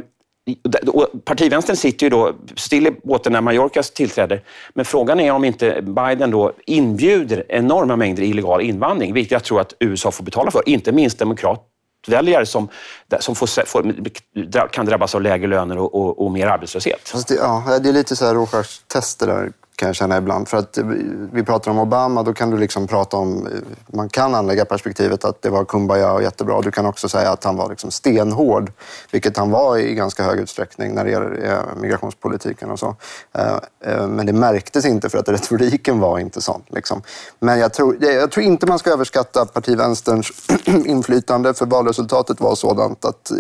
Partivänstern 1.25 1.77
sitter 1.77 2.07
ju 2.07 2.11
då 2.11 2.33
still 2.57 2.87
i 2.87 2.91
båten 3.03 3.33
när 3.33 3.41
Mallorca 3.41 3.83
tillträder. 3.83 4.43
Men 4.75 4.85
frågan 4.85 5.21
är 5.21 5.33
om 5.33 5.45
inte 5.45 5.83
Biden 5.83 6.31
då 6.31 6.53
inbjuder 6.67 7.45
enorma 7.49 7.97
mängder 7.97 8.23
illegal 8.23 8.61
invandring, 8.61 9.15
vilket 9.15 9.33
jag 9.33 9.45
tror 9.45 9.61
att 9.61 9.75
USA 9.81 10.11
får 10.11 10.25
betala 10.25 10.51
för. 10.51 10.69
Inte 10.69 10.93
minst 10.93 11.19
demokrat, 11.19 11.69
väljare 12.09 12.47
som, 12.47 12.69
som 13.21 13.35
får, 13.35 13.65
får, 13.67 14.69
kan 14.69 14.87
drabbas 14.87 15.15
av 15.15 15.23
lägre 15.23 15.47
löner 15.47 15.79
och, 15.79 15.95
och, 15.95 16.25
och 16.25 16.33
mer 16.33 16.47
arbetslöshet. 16.47 17.15
Det, 17.29 17.35
ja, 17.35 17.79
det 17.83 17.89
är 17.89 17.93
lite 17.93 18.17
så 18.17 18.25
här 18.25 18.35
Rorschach-tester 18.35 19.27
där 19.27 19.53
kan 19.77 19.87
jag 19.87 19.97
känna 19.97 20.17
ibland. 20.17 20.49
För 20.49 20.57
att 20.57 20.79
vi 21.33 21.43
pratar 21.43 21.71
om 21.71 21.79
Obama, 21.79 22.23
då 22.23 22.33
kan 22.33 22.51
du 22.51 22.57
liksom 22.57 22.87
prata 22.87 23.17
om... 23.17 23.49
Man 23.87 24.09
kan 24.09 24.35
anlägga 24.35 24.65
perspektivet 24.65 25.25
att 25.25 25.43
det 25.43 25.51
var 25.51 25.65
kumbaya 25.65 26.13
och 26.13 26.23
jättebra. 26.23 26.61
Du 26.61 26.71
kan 26.71 26.87
också 26.87 27.09
säga 27.09 27.31
att 27.31 27.45
han 27.45 27.57
var 27.57 27.71
liksom 27.71 27.91
stenhård, 27.91 28.73
vilket 29.11 29.37
han 29.37 29.51
var 29.51 29.79
i 29.79 29.95
ganska 29.95 30.23
hög 30.23 30.41
utsträckning 30.41 30.95
när 30.95 31.05
det 31.05 31.11
gäller 31.11 31.45
eh, 31.45 31.81
migrationspolitiken 31.81 32.71
och 32.71 32.79
så. 32.79 32.97
Eh, 33.33 33.57
eh, 33.81 34.07
men 34.07 34.27
det 34.27 34.33
märktes 34.33 34.85
inte 34.85 35.09
för 35.09 35.19
att 35.19 35.29
retoriken 35.29 36.01
var 36.01 36.19
inte 36.19 36.41
sån. 36.41 36.63
Liksom. 36.69 37.03
Men 37.39 37.59
jag 37.59 37.73
tror, 37.73 38.05
jag 38.05 38.31
tror 38.31 38.47
inte 38.47 38.67
man 38.67 38.79
ska 38.79 38.91
överskatta 38.91 39.47
partivänsterns 39.47 40.33
inflytande, 40.67 41.55
för 41.55 41.67
valresultatet 41.67 42.41
var 42.41 42.55
sådant 42.55 43.05
att 43.05 43.31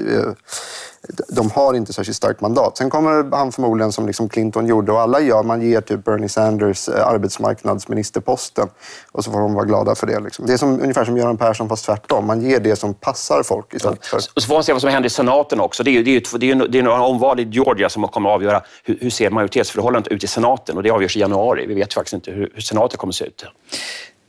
de 1.28 1.50
har 1.50 1.74
inte 1.74 1.92
särskilt 1.92 2.16
starkt 2.16 2.40
mandat. 2.40 2.76
Sen 2.76 2.90
kommer 2.90 3.36
han 3.36 3.52
förmodligen 3.52 3.92
som 3.92 4.06
liksom 4.06 4.28
Clinton 4.28 4.66
gjorde 4.66 4.92
och 4.92 5.00
alla 5.00 5.20
gör, 5.20 5.42
man 5.42 5.62
ger 5.62 5.80
typ 5.80 6.04
Bernie 6.04 6.28
Sanders 6.28 6.88
eh, 6.88 7.06
arbetsmarknadsministerposten 7.06 8.68
och 9.12 9.24
så 9.24 9.32
får 9.32 9.40
de 9.40 9.54
vara 9.54 9.64
glada 9.64 9.94
för 9.94 10.06
det. 10.06 10.20
Liksom. 10.20 10.46
Det 10.46 10.52
är 10.52 10.56
som, 10.56 10.80
ungefär 10.80 11.04
som 11.04 11.16
Göran 11.16 11.36
Persson 11.36 11.68
fast 11.68 11.84
tvärtom. 11.84 12.26
Man 12.26 12.42
ger 12.42 12.60
det 12.60 12.76
som 12.76 12.94
passar 12.94 13.42
folk 13.42 13.74
istället 13.74 14.06
för... 14.06 14.16
Och 14.16 14.42
så 14.42 14.46
får 14.46 14.54
man 14.54 14.64
se 14.64 14.72
vad 14.72 14.80
som 14.80 14.90
händer 14.90 15.06
i 15.06 15.10
senaten 15.10 15.60
också. 15.60 15.82
Det 15.82 15.90
är, 15.90 16.02
det 16.02 16.16
är, 16.16 16.38
det 16.38 16.50
är, 16.50 16.68
det 16.68 16.78
är 16.78 16.82
några 16.82 17.02
omval 17.02 17.40
i 17.40 17.42
Georgia 17.42 17.88
som 17.88 18.08
kommer 18.08 18.30
att 18.30 18.34
avgöra 18.34 18.62
hur, 18.84 18.98
hur 19.00 19.10
ser 19.10 19.30
majoritetsförhållandet 19.30 20.12
ut 20.12 20.24
i 20.24 20.26
senaten 20.26 20.76
och 20.76 20.82
det 20.82 20.90
avgörs 20.90 21.16
i 21.16 21.20
januari. 21.20 21.66
Vi 21.66 21.74
vet 21.74 21.94
faktiskt 21.94 22.14
inte 22.14 22.30
hur, 22.30 22.50
hur 22.54 22.62
senaten 22.62 22.98
kommer 22.98 23.10
att 23.10 23.16
se 23.16 23.24
ut. 23.24 23.44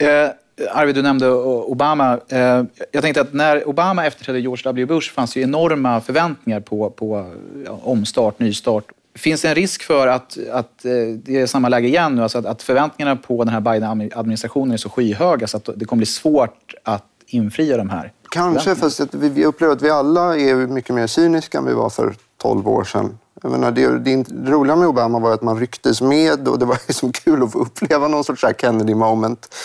Uh. 0.04 0.30
Arvid, 0.72 0.96
du 0.96 1.02
nämnde 1.02 1.32
Obama. 1.32 2.20
Eh, 2.28 2.64
jag 2.92 3.02
tänkte 3.02 3.22
att 3.22 3.34
när 3.34 3.68
Obama 3.68 4.06
efterträdde 4.06 4.40
George 4.40 4.64
W. 4.64 4.86
Bush 4.86 5.14
fanns 5.14 5.36
ju 5.38 5.42
enorma 5.42 6.02
förväntningar 6.02 6.60
på, 6.60 6.90
på 6.90 7.32
omstart, 7.68 8.40
nystart. 8.40 8.86
Finns 9.16 9.42
det 9.42 9.48
en 9.50 9.56
risk 9.56 9.84
för 9.84 10.08
att, 10.08 10.38
att 10.52 10.86
eh, 10.86 10.92
det 11.24 11.42
är 11.42 11.46
samma 11.46 11.70
läge 11.70 11.88
igen 11.88 12.16
nu? 12.16 12.24
Alltså 12.24 12.38
att, 12.38 12.46
att 12.46 12.64
förväntningarna 12.64 13.16
på 13.16 13.44
den 13.44 13.54
här 13.54 13.60
Biden-administrationen 13.60 14.74
är 14.74 14.78
så 14.78 14.90
skyhöga 14.90 15.48
så 15.48 15.58
att 15.58 15.70
det 15.76 15.86
kommer 15.86 15.98
bli 15.98 16.06
svårt 16.06 16.74
att 16.84 17.06
infria 17.26 17.78
de 17.78 17.90
här? 17.90 18.12
Kanske, 18.30 18.76
fast 18.76 19.14
vi 19.14 19.46
upplever 19.46 19.74
att 19.74 19.82
vi 19.82 19.90
alla 19.90 20.38
är 20.38 20.56
mycket 20.56 20.96
mer 20.96 21.08
cyniska 21.08 21.58
än 21.58 21.66
vi 21.66 21.74
var 21.74 21.90
för 21.90 22.16
12 22.42 22.68
år 22.68 22.84
sedan. 22.84 23.18
Jag 23.42 23.52
menar, 23.52 23.72
det, 23.72 24.00
det, 24.00 24.26
roliga 24.52 24.76
med 24.76 24.88
Obama 24.88 25.20
var 25.20 25.34
att 25.34 25.42
man 25.42 25.60
rycktes 25.60 26.02
med 26.02 26.48
och 26.48 26.60
det 26.60 26.66
var 26.66 26.78
liksom 26.88 27.12
kul 27.12 27.44
att 27.44 27.52
få 27.52 27.60
uppleva 27.60 28.08
någon 28.08 28.24
sorts 28.24 28.46
Kennedy-moment 28.62 29.56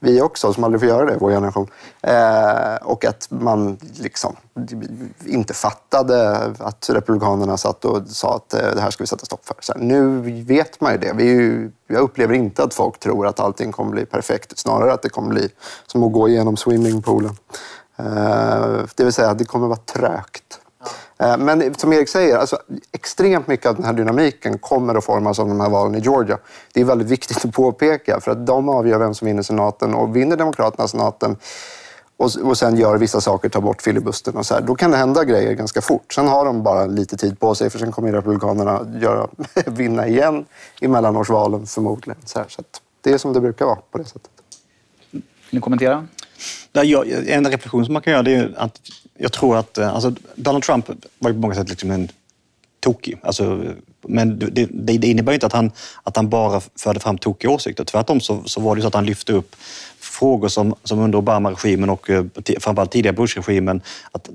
vi 0.00 0.20
också, 0.20 0.52
som 0.52 0.64
aldrig 0.64 0.80
får 0.80 0.88
göra 0.88 1.04
det, 1.04 1.16
vår 1.20 1.30
generation. 1.30 1.70
Eh, 2.02 2.74
och 2.82 3.04
att 3.04 3.26
man 3.30 3.78
liksom 4.00 4.36
inte 5.24 5.54
fattade 5.54 6.36
att 6.58 6.90
Republikanerna 6.90 7.56
satt 7.56 7.84
och 7.84 8.02
sa 8.06 8.36
att 8.36 8.54
eh, 8.54 8.70
det 8.74 8.80
här 8.80 8.90
ska 8.90 9.02
vi 9.02 9.08
sätta 9.08 9.26
stopp 9.26 9.46
för. 9.46 9.56
Så 9.60 9.72
här, 9.72 9.80
nu 9.80 10.20
vet 10.42 10.80
man 10.80 10.92
ju 10.92 10.98
det. 10.98 11.12
Vi 11.16 11.24
ju, 11.24 11.70
jag 11.86 12.00
upplever 12.00 12.34
inte 12.34 12.62
att 12.62 12.74
folk 12.74 12.98
tror 13.00 13.26
att 13.26 13.40
allting 13.40 13.72
kommer 13.72 13.90
bli 13.90 14.06
perfekt. 14.06 14.58
Snarare 14.58 14.92
att 14.92 15.02
det 15.02 15.08
kommer 15.08 15.28
bli 15.28 15.48
som 15.86 16.02
att 16.02 16.12
gå 16.12 16.28
igenom 16.28 16.56
swimmingpoolen. 16.56 17.36
Eh, 17.96 18.84
det 18.94 19.04
vill 19.04 19.12
säga, 19.12 19.30
att 19.30 19.38
det 19.38 19.44
kommer 19.44 19.66
vara 19.66 19.78
trögt. 19.78 20.60
Eh, 21.18 21.36
men 21.38 21.74
som 21.74 21.92
Erik 21.92 22.08
säger, 22.08 22.36
alltså, 22.36 22.58
extremt 22.92 23.46
mycket 23.46 23.66
av 23.66 23.74
den 23.74 23.84
här 23.84 23.92
dynamiken 23.92 24.58
kommer 24.58 24.94
att 24.94 25.04
formas 25.04 25.38
av 25.38 25.48
de 25.48 25.60
här 25.60 25.70
valen 25.70 25.94
i 25.94 25.98
Georgia. 25.98 26.38
Det 26.74 26.80
är 26.80 26.84
väldigt 26.84 27.08
viktigt 27.08 27.44
att 27.44 27.52
påpeka, 27.52 28.20
för 28.20 28.30
att 28.30 28.46
de 28.46 28.68
avgör 28.68 28.98
vem 28.98 29.14
som 29.14 29.26
vinner 29.26 29.42
senaten. 29.42 29.94
Och 29.94 30.16
vinner 30.16 30.36
Demokraterna 30.36 30.88
senaten 30.88 31.36
och, 32.18 32.36
och 32.36 32.58
sen 32.58 32.76
gör 32.76 32.98
vissa 32.98 33.20
saker, 33.20 33.48
tar 33.48 33.60
bort 33.60 33.82
filibustern 33.82 34.36
och 34.36 34.46
så 34.46 34.54
här, 34.54 34.60
då 34.60 34.74
kan 34.74 34.90
det 34.90 34.96
hända 34.96 35.24
grejer 35.24 35.52
ganska 35.52 35.80
fort. 35.80 36.12
Sen 36.12 36.28
har 36.28 36.44
de 36.44 36.62
bara 36.62 36.86
lite 36.86 37.16
tid 37.16 37.40
på 37.40 37.54
sig, 37.54 37.70
för 37.70 37.78
sen 37.78 37.92
kommer 37.92 38.12
Republikanerna 38.12 38.86
göra, 39.00 39.28
vinna 39.66 40.08
igen 40.08 40.44
i 40.80 40.88
mellanårsvalen 40.88 41.66
förmodligen. 41.66 42.20
Så, 42.24 42.38
här, 42.38 42.46
så 42.48 42.62
det 43.00 43.10
är 43.10 43.18
som 43.18 43.32
det 43.32 43.40
brukar 43.40 43.64
vara 43.66 43.78
på 43.90 43.98
det 43.98 44.04
sättet. 44.04 44.30
Vill 45.10 45.22
ni 45.50 45.60
kommentera? 45.60 46.06
En 47.26 47.50
reflektion 47.50 47.84
som 47.84 47.92
man 47.92 48.02
kan 48.02 48.12
göra 48.12 48.22
det 48.22 48.34
är 48.34 48.54
att 48.56 48.80
jag 49.18 49.32
tror 49.32 49.56
att 49.56 49.78
eh, 49.78 49.94
alltså, 49.94 50.14
Donald 50.34 50.64
Trump 50.64 50.90
var 51.18 51.32
på 51.32 51.38
många 51.38 51.54
sätt 51.54 51.68
liksom 51.68 51.90
en 51.90 52.08
tokig. 52.80 53.18
Alltså, 53.22 53.62
men 54.02 54.38
det, 54.38 54.68
det, 54.70 55.06
innebär 55.06 55.32
inte 55.32 55.46
att 55.46 55.52
han, 55.52 55.70
att 56.02 56.16
han 56.16 56.28
bara 56.28 56.60
förde 56.76 57.00
fram 57.00 57.18
tokiga 57.18 57.50
åsikter. 57.50 57.84
Tvärtom 57.84 58.20
så, 58.20 58.42
så 58.44 58.60
var 58.60 58.76
det 58.76 58.82
så 58.82 58.88
att 58.88 58.94
han 58.94 59.06
lyfte 59.06 59.32
upp 59.32 59.56
frågor 60.00 60.48
som, 60.48 60.74
som 60.84 60.98
under 60.98 61.18
Obama-regimen 61.18 61.90
och 61.90 62.10
eh, 62.10 62.24
framförallt 62.60 62.90
tidigare 62.90 63.16
Bush-regimen, 63.16 63.80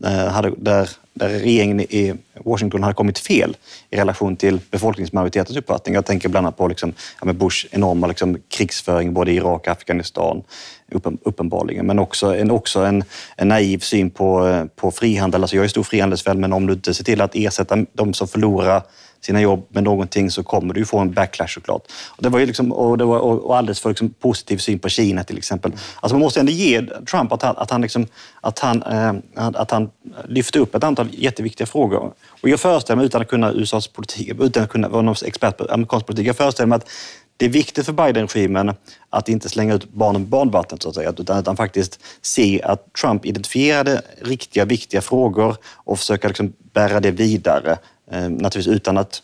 eh, 0.04 0.52
där, 0.58 0.90
där 1.14 1.30
regeringen 1.30 1.80
i 1.80 2.14
Washington 2.46 2.84
hade 2.84 2.96
kommit 2.96 3.20
fel 3.20 3.58
i 3.90 3.98
relation 3.98 4.36
till 4.36 4.60
befolkningsmajoritetens 4.72 5.58
uppfattning. 5.58 5.96
Jag 5.96 6.06
tänker 6.06 6.30
bland 6.30 6.48
annat 6.48 6.58
på 6.58 6.68
liksom, 6.68 6.94
ja, 7.22 7.34
Bush 7.34 7.68
enorma 7.72 8.08
liksom, 8.08 8.38
krigsföring 8.50 9.14
både 9.14 9.32
i 9.32 9.36
Irak 9.36 9.62
och 9.62 9.68
Afghanistan, 9.68 10.44
uppen, 10.92 11.18
uppenbarligen. 11.22 11.86
Men 11.86 12.00
också 12.00 12.36
en, 12.36 12.52
också 12.52 12.80
en, 12.80 13.04
en 13.38 13.48
naiv 13.48 13.80
syn 13.80 14.10
på, 14.10 14.48
eh, 14.48 14.66
på 14.66 14.92
frihandel. 14.92 15.44
Alltså 15.44 15.56
jag 15.56 15.66
är 15.66 15.70
stor 15.70 15.84
frihandelsvän, 15.84 16.40
men 16.40 16.54
om 16.54 16.68
du 16.68 16.74
inte 16.74 16.94
ser 16.94 17.04
till 17.04 17.22
att 17.22 17.36
ersätta 17.36 17.86
de 17.94 18.14
som 18.14 18.28
förlorar 18.28 18.84
sina 19.26 19.42
jobb 19.42 19.68
med 19.70 19.84
någonting 19.84 20.32
så 20.32 20.44
kommer 20.44 20.74
du 20.74 20.80
ju 20.80 20.86
få 20.86 21.00
en 21.00 21.12
backlash 21.12 21.48
såklart. 21.48 21.82
Och 22.10 22.24
det 22.24 22.30
var 22.30 22.40
ju 22.40 22.46
liksom, 22.46 22.72
och, 22.72 22.98
det 22.98 23.06
var, 23.06 23.20
och 23.20 23.58
alldeles 23.58 23.80
för 23.80 23.90
liksom 23.90 24.10
positiv 24.10 24.58
syn 24.58 24.80
på 24.80 24.90
Kina 24.90 25.24
till 25.24 25.38
exempel. 25.38 25.72
Alltså 26.00 26.16
man 26.16 26.22
måste 26.22 26.40
ändå 26.40 26.52
ge 26.52 26.82
Trump 26.82 27.32
att 27.32 27.42
han, 27.42 27.58
att 27.58 27.72
han, 27.72 27.82
liksom, 27.82 28.08
att 28.42 28.60
han, 28.60 28.84
eh, 28.84 29.14
att 29.36 29.72
han 29.72 29.90
lyfte 30.28 30.60
upp 30.60 30.76
ett 30.76 30.84
antal 30.84 31.08
jätteviktiga 31.12 31.68
frågor. 31.68 32.14
Och 32.42 32.50
jag 32.50 32.60
föreställer 32.60 32.98
mig, 32.98 33.06
utan 33.06 33.22
att 33.22 33.28
kunna 33.28 33.52
USAs 33.52 33.88
politik, 33.88 34.32
utan 34.40 34.64
att 34.64 34.70
kunna 34.70 34.90
vara 34.90 35.02
någon 35.02 35.16
expert 35.26 35.58
på 35.58 35.68
amerikansk 35.70 36.06
politik, 36.06 36.28
jag 36.28 36.38
föreställer 36.38 36.68
mig 36.68 36.76
att 36.76 36.90
det 37.38 37.46
är 37.46 37.50
viktigt 37.50 37.86
för 37.86 37.94
Biden-regimen 37.94 38.74
att 39.10 39.30
inte 39.30 39.50
slänga 39.50 39.74
ut 39.74 39.94
barnen 39.94 40.22
med 40.22 40.30
badvattnet, 40.30 40.84
så 40.84 40.90
att 40.90 40.96
säga, 40.96 41.14
utan 41.18 41.38
att 41.38 41.48
han 41.48 41.58
faktiskt 41.58 42.00
ser 42.22 42.68
att 42.68 42.94
Trump 42.94 43.26
identifierade 43.26 44.02
riktiga, 44.22 44.66
viktiga 44.66 45.02
frågor 45.02 45.56
och 45.66 46.00
försöker 46.00 46.28
liksom 46.28 46.54
bära 46.74 47.00
det 47.00 47.12
vidare 47.12 47.78
Eh, 48.14 48.30
naturligtvis 48.30 48.68
utan, 48.76 48.98
att, 48.98 49.22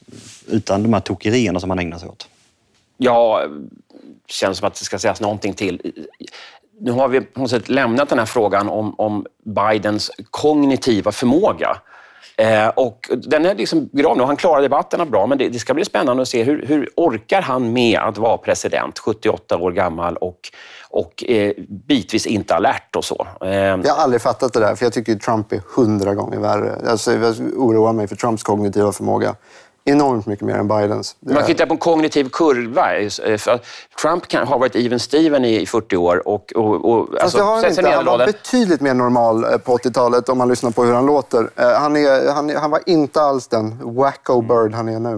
utan 0.47 0.83
de 0.83 0.93
här 0.93 0.99
tokerierna 0.99 1.59
som 1.59 1.69
han 1.69 1.79
ägnar 1.79 1.97
sig 1.97 2.09
åt. 2.09 2.27
Ja, 2.97 3.41
det 4.27 4.33
känns 4.33 4.57
som 4.57 4.67
att 4.67 4.75
det 4.75 4.85
ska 4.85 4.99
sägas 4.99 5.21
någonting 5.21 5.53
till. 5.53 5.93
Nu 6.79 6.91
har 6.91 7.07
vi 7.07 7.21
på 7.21 7.39
något 7.39 7.49
sätt 7.49 7.69
lämnat 7.69 8.09
den 8.09 8.19
här 8.19 8.25
frågan 8.25 8.69
om, 8.69 8.95
om 8.97 9.25
Bidens 9.43 10.11
kognitiva 10.31 11.11
förmåga. 11.11 11.81
Eh, 12.37 12.67
och 12.67 13.09
den 13.27 13.45
är 13.45 13.55
liksom 13.55 13.89
grav 13.91 14.17
nu. 14.17 14.23
Han 14.23 14.35
klarar 14.35 14.61
debatterna 14.61 15.05
bra, 15.05 15.27
men 15.27 15.37
det, 15.37 15.49
det, 15.49 15.59
ska 15.59 15.73
bli 15.73 15.85
spännande 15.85 16.21
att 16.21 16.27
se 16.27 16.43
hur, 16.43 16.65
hur 16.65 16.89
orkar 16.95 17.41
han 17.41 17.73
med 17.73 17.99
att 17.99 18.17
vara 18.17 18.37
president, 18.37 18.99
78 18.99 19.57
år 19.57 19.71
gammal 19.71 20.17
och 20.17 20.39
och 20.91 21.23
eh, 21.27 21.53
bitvis 21.87 22.25
inte 22.27 22.55
alert 22.55 22.95
och 22.95 23.05
så. 23.05 23.27
Eh. 23.41 23.49
Jag 23.49 23.93
har 23.93 24.03
aldrig 24.03 24.21
fattat 24.21 24.53
det 24.53 24.59
där, 24.59 24.75
för 24.75 24.85
jag 24.85 24.93
tycker 24.93 25.15
Trump 25.15 25.51
är 25.51 25.61
hundra 25.75 26.15
gånger 26.15 26.39
värre. 26.39 26.89
Alltså, 26.91 27.13
jag 27.13 27.35
oroar 27.57 27.93
mig 27.93 28.07
för 28.07 28.15
Trumps 28.15 28.43
kognitiva 28.43 28.91
förmåga 28.91 29.35
enormt 29.89 30.25
mycket 30.25 30.45
mer 30.45 30.55
än 30.55 30.67
Bidens. 30.67 31.15
Man 31.19 31.35
kan 31.35 31.45
titta 31.45 31.65
på 31.65 31.73
en 31.73 31.77
kognitiv 31.77 32.29
kurva. 32.29 32.97
Eh, 32.97 33.09
Trump 34.01 34.27
kan, 34.27 34.47
har 34.47 34.59
varit 34.59 34.75
even 34.75 34.99
Steven 34.99 35.45
i 35.45 35.65
40 35.65 35.97
år. 35.97 36.27
Och, 36.27 36.53
och, 36.55 36.91
och, 36.91 37.09
Fast 37.11 37.23
alltså, 37.23 37.37
det 37.37 37.43
har 37.43 37.55
han 37.55 37.65
inte. 37.65 37.89
Han 37.89 38.05
var 38.05 38.25
betydligt 38.25 38.81
mer 38.81 38.93
normal 38.93 39.43
eh, 39.43 39.57
på 39.57 39.77
80-talet 39.77 40.29
om 40.29 40.37
man 40.37 40.47
lyssnar 40.47 40.71
på 40.71 40.83
hur 40.83 40.93
han 40.93 41.05
låter. 41.05 41.49
Eh, 41.55 41.69
han, 41.69 41.95
är, 41.95 42.33
han, 42.33 42.55
han 42.55 42.71
var 42.71 42.81
inte 42.85 43.21
alls 43.21 43.47
den 43.47 43.95
wacko 43.95 44.41
bird 44.41 44.73
han 44.73 44.89
är 44.89 44.99
nu. 44.99 45.17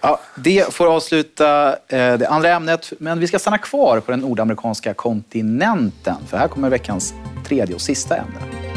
Ja, 0.00 0.18
det 0.34 0.74
får 0.74 0.86
avsluta 0.86 1.76
det 1.88 2.26
andra 2.28 2.48
ämnet, 2.48 2.92
men 2.98 3.20
vi 3.20 3.26
ska 3.26 3.38
stanna 3.38 3.58
kvar 3.58 4.00
på 4.00 4.10
den 4.10 4.20
nordamerikanska 4.20 4.94
kontinenten. 4.94 6.16
För 6.28 6.36
här 6.36 6.48
kommer 6.48 6.70
veckans 6.70 7.14
tredje 7.48 7.74
och 7.74 7.80
sista 7.80 8.16
ämne. 8.16 8.73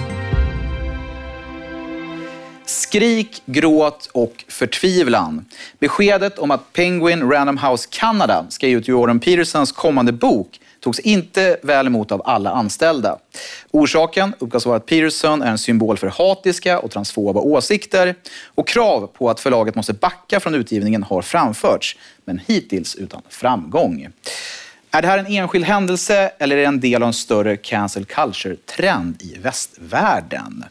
Skrik, 2.67 3.41
gråt 3.45 4.09
och 4.11 4.45
förtvivlan. 4.47 5.45
Beskedet 5.79 6.39
om 6.39 6.51
att 6.51 6.73
Penguin 6.73 7.31
Random 7.31 7.57
House 7.57 7.87
Canada 7.91 8.45
ska 8.49 8.67
ge 8.67 8.75
ut 8.75 8.87
Jordan 8.87 9.19
Petersons 9.19 9.71
kommande 9.71 10.11
bok 10.11 10.59
togs 10.79 10.99
inte 10.99 11.57
väl 11.63 11.87
emot 11.87 12.11
av 12.11 12.21
alla 12.25 12.51
anställda. 12.51 13.17
Orsaken 13.71 14.33
uppgavs 14.39 14.65
vara 14.65 14.77
att 14.77 14.85
Peterson 14.85 15.41
är 15.41 15.51
en 15.51 15.57
symbol 15.57 15.97
för 15.97 16.07
hatiska 16.07 16.79
och 16.79 16.91
transfoba 16.91 17.41
åsikter 17.41 18.15
och 18.45 18.67
krav 18.67 19.07
på 19.07 19.29
att 19.29 19.39
förlaget 19.39 19.75
måste 19.75 19.93
backa 19.93 20.39
från 20.39 20.55
utgivningen 20.55 21.03
har 21.03 21.21
framförts, 21.21 21.97
men 22.25 22.41
hittills 22.47 22.95
utan 22.95 23.21
framgång. 23.29 24.07
Är 24.91 25.01
det 25.01 25.07
här 25.07 25.17
en 25.17 25.27
enskild 25.27 25.65
händelse 25.65 26.31
eller 26.39 26.55
är 26.55 26.61
det 26.61 26.67
en 26.67 26.79
del 26.79 27.03
av 27.03 27.07
en 27.07 27.13
större 27.13 27.57
cancel 27.57 28.05
culture-trend 28.05 29.21
i 29.21 29.37
västvärlden? 29.39 30.65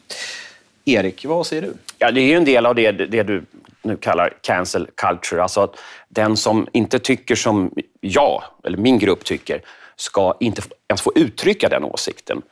Erik, 0.88 1.24
vad 1.24 1.46
säger 1.46 1.62
du? 1.62 1.74
Ja, 1.98 2.10
det 2.10 2.20
är 2.20 2.24
ju 2.24 2.34
en 2.34 2.44
del 2.44 2.66
av 2.66 2.74
det, 2.74 2.92
det 2.92 3.22
du 3.22 3.44
nu 3.82 3.96
kallar 3.96 4.32
cancel 4.40 4.88
culture. 4.94 5.42
Alltså 5.42 5.60
att 5.60 5.76
den 6.08 6.36
som 6.36 6.66
inte 6.72 6.98
tycker 6.98 7.34
som 7.34 7.72
jag, 8.00 8.42
eller 8.64 8.78
min 8.78 8.98
grupp 8.98 9.24
tycker, 9.24 9.62
ska 9.96 10.34
inte 10.40 10.62
ens 10.88 11.02
få 11.02 11.12
uttrycka 11.14 11.68
den 11.68 11.84
åsikten. 11.84 12.42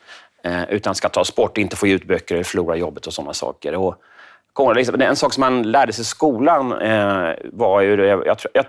Eh, 0.44 0.70
utan 0.70 0.94
ska 0.94 1.08
tas 1.08 1.34
bort, 1.34 1.58
inte 1.58 1.76
få 1.76 1.86
ge 1.86 1.94
ut 1.94 2.04
böcker, 2.04 2.42
förlora 2.42 2.76
jobbet 2.76 3.06
och 3.06 3.12
sådana 3.12 3.34
saker. 3.34 3.74
Och, 3.74 3.96
liksom, 4.76 5.00
en 5.00 5.16
sak 5.16 5.32
som 5.32 5.40
man 5.40 5.62
lärde 5.62 5.92
sig 5.92 6.02
i 6.02 6.04
skolan 6.04 6.72
eh, 6.72 7.34
var 7.52 7.80
ju, 7.80 8.04
jag, 8.04 8.38
jag 8.52 8.64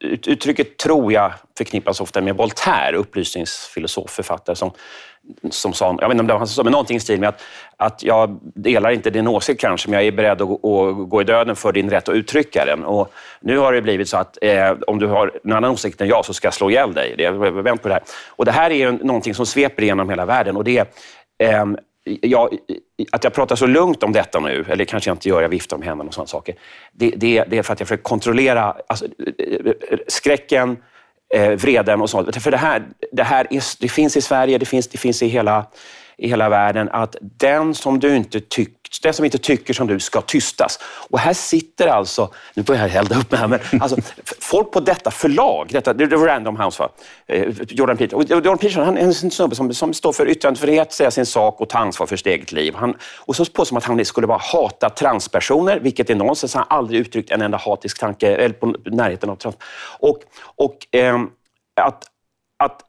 uttrycket 0.00 0.76
tror 0.76 1.12
jag 1.12 1.32
förknippas 1.58 2.00
ofta 2.00 2.20
med 2.20 2.36
Voltaire, 2.36 2.96
upplysningsfilosof, 2.96 4.10
författare, 4.10 4.56
som, 4.56 4.70
som 5.50 5.72
sa, 5.72 5.96
jag 6.00 6.08
vet 6.08 6.14
inte 6.14 6.20
om 6.20 6.26
det 6.26 6.32
var 6.32 6.38
han 6.38 6.46
som 6.46 6.54
sa, 6.54 6.62
men 6.62 6.72
någonting 6.72 6.96
i 6.96 7.00
stil 7.00 7.20
med 7.20 7.28
att, 7.28 7.42
att 7.76 8.02
jag 8.02 8.38
delar 8.42 8.90
inte 8.90 9.10
din 9.10 9.28
åsikt 9.28 9.60
kanske, 9.60 9.90
men 9.90 9.98
jag 9.98 10.06
är 10.06 10.12
beredd 10.12 10.42
att, 10.42 10.50
att 10.50 11.08
gå 11.08 11.20
i 11.20 11.24
döden 11.24 11.56
för 11.56 11.72
din 11.72 11.90
rätt 11.90 12.08
att 12.08 12.14
uttrycka 12.14 12.64
den. 12.64 12.84
Och 12.84 13.12
nu 13.40 13.58
har 13.58 13.72
det 13.72 13.82
blivit 13.82 14.08
så 14.08 14.16
att 14.16 14.38
eh, 14.42 14.72
om 14.86 14.98
du 14.98 15.06
har 15.06 15.32
en 15.44 15.52
annan 15.52 15.70
åsikt 15.70 16.00
än 16.00 16.08
jag 16.08 16.24
så 16.24 16.34
ska 16.34 16.46
jag 16.46 16.54
slå 16.54 16.70
ihjäl 16.70 16.94
dig. 16.94 17.14
Det, 17.18 17.30
vänt 17.30 17.82
på 17.82 17.88
det 17.88 17.94
här. 17.94 18.02
Och 18.28 18.44
det 18.44 18.52
här 18.52 18.70
är 18.70 18.74
ju 18.74 18.92
någonting 18.92 19.34
som 19.34 19.46
sveper 19.46 19.82
igenom 19.82 20.10
hela 20.10 20.26
världen 20.26 20.56
och 20.56 20.64
det 20.64 20.78
eh, 21.38 21.64
jag, 22.04 22.56
att 23.12 23.24
jag 23.24 23.32
pratar 23.32 23.56
så 23.56 23.66
lugnt 23.66 24.02
om 24.02 24.12
detta 24.12 24.40
nu, 24.40 24.64
eller 24.68 24.84
kanske 24.84 25.10
jag 25.10 25.14
inte 25.14 25.28
gör, 25.28 25.42
jag 25.42 25.48
viftar 25.48 25.76
med 25.76 25.88
händerna 25.88 26.08
och 26.08 26.14
sådana 26.14 26.26
saker. 26.26 26.54
Det, 26.92 27.10
det, 27.10 27.44
det 27.48 27.58
är 27.58 27.62
för 27.62 27.72
att 27.72 27.80
jag 27.80 27.88
försöker 27.88 28.02
kontrollera 28.02 28.76
alltså, 28.86 29.04
eh, 29.04 29.34
eh, 29.38 29.72
eh, 29.90 29.98
skräcken, 30.08 30.76
eh, 31.34 31.50
vreden 31.50 32.00
och 32.00 32.10
sånt. 32.10 32.42
För 32.42 32.50
det 32.50 32.56
här, 32.56 32.82
det 33.12 33.22
här 33.22 33.46
är, 33.50 33.62
det 33.80 33.88
finns 33.88 34.16
i 34.16 34.20
Sverige, 34.20 34.58
det 34.58 34.66
finns, 34.66 34.88
det 34.88 34.98
finns 34.98 35.22
i, 35.22 35.28
hela, 35.28 35.66
i 36.16 36.28
hela 36.28 36.48
världen, 36.48 36.88
att 36.92 37.16
den 37.20 37.74
som 37.74 38.00
du 38.00 38.16
inte 38.16 38.40
tycker 38.40 38.83
den 39.02 39.14
som 39.14 39.24
inte 39.24 39.38
tycker 39.38 39.74
som 39.74 39.86
du 39.86 40.00
ska 40.00 40.20
tystas. 40.20 40.78
Och 41.10 41.18
här 41.18 41.32
sitter 41.32 41.86
alltså, 41.88 42.30
nu 42.54 42.62
börjar 42.62 42.88
jag 42.88 42.96
elda 42.96 43.18
upp 43.18 43.30
mig 43.30 43.40
här, 43.40 43.48
men 43.48 43.60
alltså, 43.80 43.96
folk 44.40 44.72
på 44.72 44.80
detta 44.80 45.10
förlag, 45.10 45.68
detta, 45.70 45.92
det 45.92 46.16
var 46.16 46.26
Random 46.26 46.60
House, 46.60 46.82
va? 46.82 46.88
Eh, 47.26 47.54
Jordan 47.68 47.96
Peterson. 47.96 48.20
Och 48.20 48.30
Jordan 48.30 48.58
Peterson 48.58 48.84
han 48.84 48.96
är 48.96 49.02
en 49.02 49.14
snubbe 49.14 49.54
som, 49.54 49.74
som 49.74 49.94
står 49.94 50.12
för 50.12 50.28
yttrandefrihet, 50.28 50.92
säga 50.92 51.10
sin 51.10 51.26
sak 51.26 51.60
och 51.60 51.68
ta 51.68 51.78
ansvar 51.78 52.06
för 52.06 52.16
sitt 52.16 52.26
eget 52.26 52.52
liv. 52.52 52.74
Han, 52.74 52.96
och 53.18 53.36
så 53.36 53.44
påstår 53.44 53.74
man 53.74 53.78
att 53.78 53.84
han 53.84 54.04
skulle 54.04 54.26
bara 54.26 54.40
hata 54.52 54.90
transpersoner, 54.90 55.80
vilket 55.80 56.10
är 56.10 56.14
nonsens. 56.14 56.54
Han 56.54 56.64
har 56.68 56.76
aldrig 56.78 57.00
uttryckt 57.00 57.30
en 57.30 57.42
enda 57.42 57.58
hatisk 57.58 57.98
tanke, 57.98 58.28
eller 58.28 58.54
på 58.54 58.74
närheten 58.84 59.30
av 59.30 59.36
trans. 59.36 59.56
Och, 59.98 60.18
och 60.56 60.86
eh, 60.96 61.20
att, 61.80 62.04
att 62.58 62.80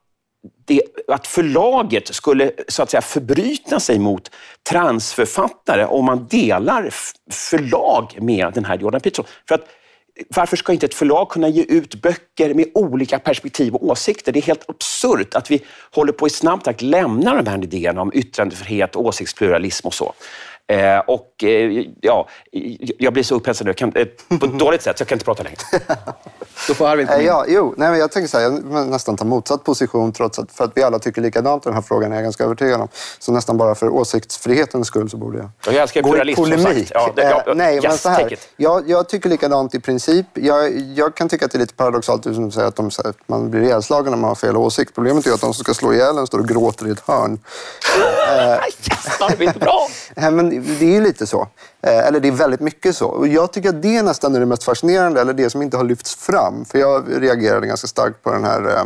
det, 0.66 0.82
att 1.08 1.28
förlaget 1.28 2.16
skulle 2.16 2.52
så 2.68 2.84
att 2.84 2.90
säga 2.90 3.02
förbryta 3.02 3.80
sig 3.80 4.00
mot 4.00 4.32
transförfattare 4.70 5.86
om 5.86 6.06
man 6.06 6.28
delar 6.28 6.90
förlag 7.32 8.18
med 8.22 8.54
den 8.54 8.66
här 8.66 8.78
Jordan 8.78 9.02
Peterson. 9.02 9.26
För 9.48 9.56
att, 9.56 9.62
varför 10.36 10.58
ska 10.58 10.74
inte 10.74 10.86
ett 10.86 10.94
förlag 10.94 11.30
kunna 11.30 11.48
ge 11.48 11.64
ut 11.64 11.96
böcker 11.96 12.54
med 12.54 12.68
olika 12.74 13.20
perspektiv 13.20 13.76
och 13.76 13.86
åsikter? 13.86 14.32
Det 14.32 14.40
är 14.40 14.44
helt 14.44 14.70
absurt 14.70 15.36
att 15.36 15.52
vi 15.52 15.62
håller 15.92 16.14
på 16.14 16.28
i 16.28 16.30
snabb 16.30 16.64
takt 16.64 16.82
lämna 16.82 17.42
de 17.42 17.50
här 17.50 17.64
idéerna 17.64 18.02
om 18.02 18.12
yttrandefrihet, 18.14 18.96
åsiktspluralism 18.96 19.88
och 19.88 19.94
så. 19.94 20.14
Eh, 20.68 21.00
och 21.00 21.44
eh, 21.44 21.86
ja, 22.02 22.28
jag 22.98 23.14
blir 23.14 23.24
så 23.24 23.36
upphetsad 23.36 23.68
nu, 23.68 23.74
kan, 23.74 23.92
eh, 23.96 24.06
på 24.40 24.46
ett 24.46 24.60
dåligt 24.60 24.82
sätt, 24.82 24.98
så 24.98 25.02
jag 25.02 25.08
kan 25.08 25.16
inte 25.16 25.26
prata 25.26 25.44
längre. 25.44 25.58
Då 26.68 26.74
får 26.74 26.88
Arvid 26.88 27.08
komma 27.08 27.20
in. 27.20 27.26
Ja, 27.26 27.46
jo, 27.48 27.74
nej, 27.78 27.90
men 27.90 28.00
jag 28.00 28.12
tänker 28.12 28.28
så 28.28 28.38
här, 28.38 28.44
jag 28.44 28.88
nästan 28.88 29.18
tar 29.18 29.26
motsatt 29.26 29.64
position 29.64 30.14
trots 30.14 30.40
att, 30.40 30.52
för 30.52 30.64
att 30.64 30.72
vi 30.76 30.84
alla 30.84 31.00
tycker 31.00 31.22
likadant 31.22 31.66
i 31.66 31.70
den 31.70 31.74
här 31.74 31.82
frågan, 31.82 32.12
är 32.12 32.16
jag 32.16 32.24
ganska 32.24 32.44
övertygad 32.44 32.82
om. 32.82 32.88
Så 33.20 33.32
nästan 33.32 33.58
bara 33.58 33.76
för 33.76 33.90
åsiktsfrihetens 33.90 34.88
skull 34.88 35.10
så 35.10 35.18
borde 35.18 35.38
jag, 35.38 35.50
jag 35.66 35.76
älskar 35.76 36.02
gå 36.02 36.18
i 36.18 36.36
polemik. 36.36 36.92
Ja, 36.94 37.14
det, 37.16 37.44
ja, 37.46 37.54
nej, 37.54 37.76
yes, 37.76 37.84
men 37.84 37.98
så 37.98 38.10
här, 38.10 38.36
jag, 38.58 38.90
jag, 38.90 39.10
tycker 39.10 39.30
likadant 39.30 39.76
i 39.76 39.80
princip. 39.80 40.26
Jag, 40.34 40.80
jag 40.80 41.16
kan 41.16 41.30
tycka 41.30 41.46
att 41.46 41.52
det 41.52 41.58
är 41.58 41.60
lite 41.60 41.74
paradoxalt 41.74 42.24
som 42.24 42.52
säger 42.52 42.68
att 42.68 42.76
de, 42.76 42.92
man 43.28 43.52
blir 43.52 43.62
ihjälslagen 43.62 44.12
när 44.12 44.18
man 44.18 44.28
har 44.28 44.36
fel 44.36 44.58
åsikt. 44.58 44.96
Problemet 44.96 45.28
är 45.28 45.32
att 45.32 45.42
de 45.42 45.54
som 45.54 45.64
ska 45.64 45.74
slå 45.74 45.94
ihjäl 45.94 46.18
en 46.18 46.28
står 46.28 46.40
och 46.40 46.48
gråter 46.48 46.88
i 46.88 46.92
ett 46.92 47.08
hörn. 47.08 47.40
yes, 48.90 49.22
Arvid, 49.22 49.60
bra! 49.60 49.88
Eh, 50.16 50.32
men 50.32 50.50
det 50.50 50.86
är 50.86 50.92
ju 50.92 51.02
lite 51.02 51.28
så. 51.28 51.48
Eh, 51.82 52.08
eller 52.08 52.20
det 52.20 52.28
är 52.28 52.32
väldigt 52.32 52.60
mycket 52.60 52.96
så. 52.96 53.08
Och 53.08 53.28
jag 53.28 53.52
tycker 53.52 53.70
att 53.70 53.82
det 53.82 54.02
nästan 54.02 54.36
är 54.36 54.40
det 54.40 54.46
mest 54.46 54.64
fascinerande, 54.64 55.22
eller 55.22 55.34
det 55.34 55.50
som 55.50 55.62
inte 55.62 55.78
har 55.78 55.84
lyfts 55.84 56.16
fram. 56.16 56.66
För 56.66 56.80
jag 56.80 57.04
reagerade 57.24 57.68
ganska 57.68 57.88
starkt 57.88 58.24
på 58.24 58.32
den 58.32 58.44
här 58.44 58.86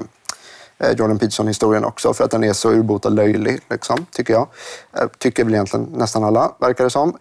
eh, 0.80 0.92
Jordan 0.92 1.20
Peterson-historien 1.20 1.86
också, 1.86 2.14
för 2.14 2.24
att 2.24 2.32
den 2.32 2.44
är 2.44 2.54
så 2.54 2.72
urbota 2.72 3.10
löjlig, 3.10 3.60
liksom, 3.70 4.06
tycker 4.12 4.34
jag. 4.34 4.48
Tycker 5.18 5.44
väl 5.44 5.54
egentligen 5.54 5.86
nästan 5.96 6.24
alla, 6.24 6.52
verkar 6.60 6.84
det 6.84 6.90
som. 6.90 7.18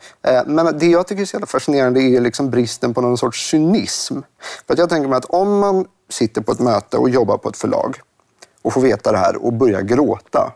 Men 0.46 0.78
det 0.78 0.86
jag 0.86 1.06
tycker 1.06 1.22
är 1.22 1.26
så 1.26 1.34
jävla 1.34 1.46
fascinerande 1.46 2.00
är 2.00 2.20
liksom 2.20 2.50
bristen 2.50 2.94
på 2.94 3.00
någon 3.00 3.18
sorts 3.18 3.50
cynism. 3.50 4.14
För 4.66 4.72
att 4.72 4.78
jag 4.78 4.88
tänker 4.88 5.08
mig 5.08 5.16
att 5.16 5.24
om 5.24 5.58
man 5.58 5.86
sitter 6.08 6.40
på 6.40 6.52
ett 6.52 6.60
möte 6.60 6.96
och 6.96 7.10
jobbar 7.10 7.38
på 7.38 7.48
ett 7.48 7.56
förlag 7.56 7.96
och 8.62 8.72
får 8.72 8.80
veta 8.80 9.12
det 9.12 9.18
här 9.18 9.44
och 9.44 9.52
börjar 9.52 9.82
gråta, 9.82 10.52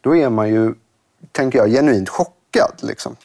då 0.00 0.16
är 0.16 0.30
man 0.30 0.48
ju, 0.48 0.74
tänker 1.32 1.58
jag, 1.58 1.70
genuint 1.70 2.08
chockad. 2.08 2.34
Liksom. 2.82 3.16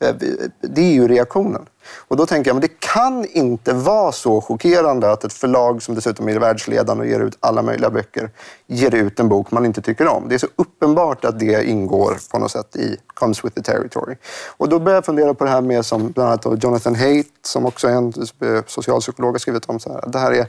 Eh, 0.00 0.14
det 0.60 0.80
är 0.80 0.92
ju 0.92 1.08
reaktionen. 1.08 1.66
Och 2.08 2.16
då 2.16 2.26
tänker 2.26 2.48
jag, 2.48 2.54
men 2.54 2.60
det 2.60 2.80
kan 2.80 3.24
inte 3.24 3.72
vara 3.72 4.12
så 4.12 4.40
chockerande 4.40 5.10
att 5.10 5.24
ett 5.24 5.32
förlag 5.32 5.82
som 5.82 5.94
dessutom 5.94 6.28
är 6.28 6.38
världsledande 6.38 7.04
och 7.04 7.10
ger 7.10 7.20
ut 7.20 7.36
alla 7.40 7.62
möjliga 7.62 7.90
böcker, 7.90 8.30
ger 8.66 8.94
ut 8.94 9.20
en 9.20 9.28
bok 9.28 9.50
man 9.50 9.64
inte 9.64 9.82
tycker 9.82 10.08
om. 10.08 10.28
Det 10.28 10.34
är 10.34 10.38
så 10.38 10.46
uppenbart 10.56 11.24
att 11.24 11.38
det 11.38 11.64
ingår 11.64 12.18
på 12.30 12.38
något 12.38 12.50
sätt 12.50 12.76
i 12.76 12.96
Comes 13.06 13.44
with 13.44 13.54
the 13.54 13.62
territory. 13.62 14.16
Och 14.56 14.68
då 14.68 14.78
börjar 14.78 14.96
jag 14.96 15.04
fundera 15.04 15.34
på 15.34 15.44
det 15.44 15.50
här 15.50 15.60
med 15.60 15.86
som 15.86 16.10
bland 16.10 16.30
annat 16.30 16.64
Jonathan 16.64 16.94
Haidt, 16.94 17.32
som 17.42 17.66
också 17.66 17.88
är 17.88 17.92
en 17.92 18.12
eh, 18.40 18.62
socialpsykolog, 18.66 19.34
har 19.34 19.38
skrivit 19.38 19.64
om. 19.64 19.80
Så 19.80 19.92
här, 19.92 20.04
det 20.06 20.18
här 20.18 20.32
är, 20.32 20.46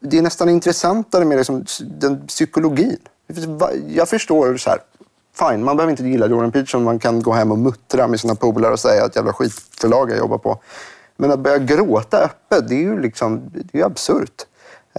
det 0.00 0.18
är 0.18 0.22
nästan 0.22 0.48
intressantare 0.48 1.24
med 1.24 1.36
liksom 1.38 1.64
den 1.80 2.26
psykologin. 2.26 2.98
Jag 3.88 4.08
förstår 4.08 4.56
så 4.56 4.70
här, 4.70 4.78
fine, 5.38 5.64
man 5.64 5.76
behöver 5.76 5.90
inte 5.90 6.02
gilla 6.02 6.26
Jordan 6.26 6.52
Peterson. 6.52 6.84
Man 6.84 6.98
kan 6.98 7.22
gå 7.22 7.32
hem 7.32 7.52
och 7.52 7.58
muttra 7.58 8.06
med 8.06 8.20
sina 8.20 8.34
polare 8.34 8.72
och 8.72 8.80
säga 8.80 9.04
att 9.04 9.16
jävla 9.16 9.32
skitförlag 9.32 10.10
jag 10.10 10.18
jobbar 10.18 10.38
på. 10.38 10.58
Men 11.16 11.30
att 11.30 11.38
börja 11.38 11.58
gråta 11.58 12.18
öppet, 12.18 12.68
det 12.68 12.74
är 12.74 12.80
ju 12.80 13.00
liksom, 13.00 13.50
det 13.72 13.80
är 13.80 13.84
absurt. 13.84 14.46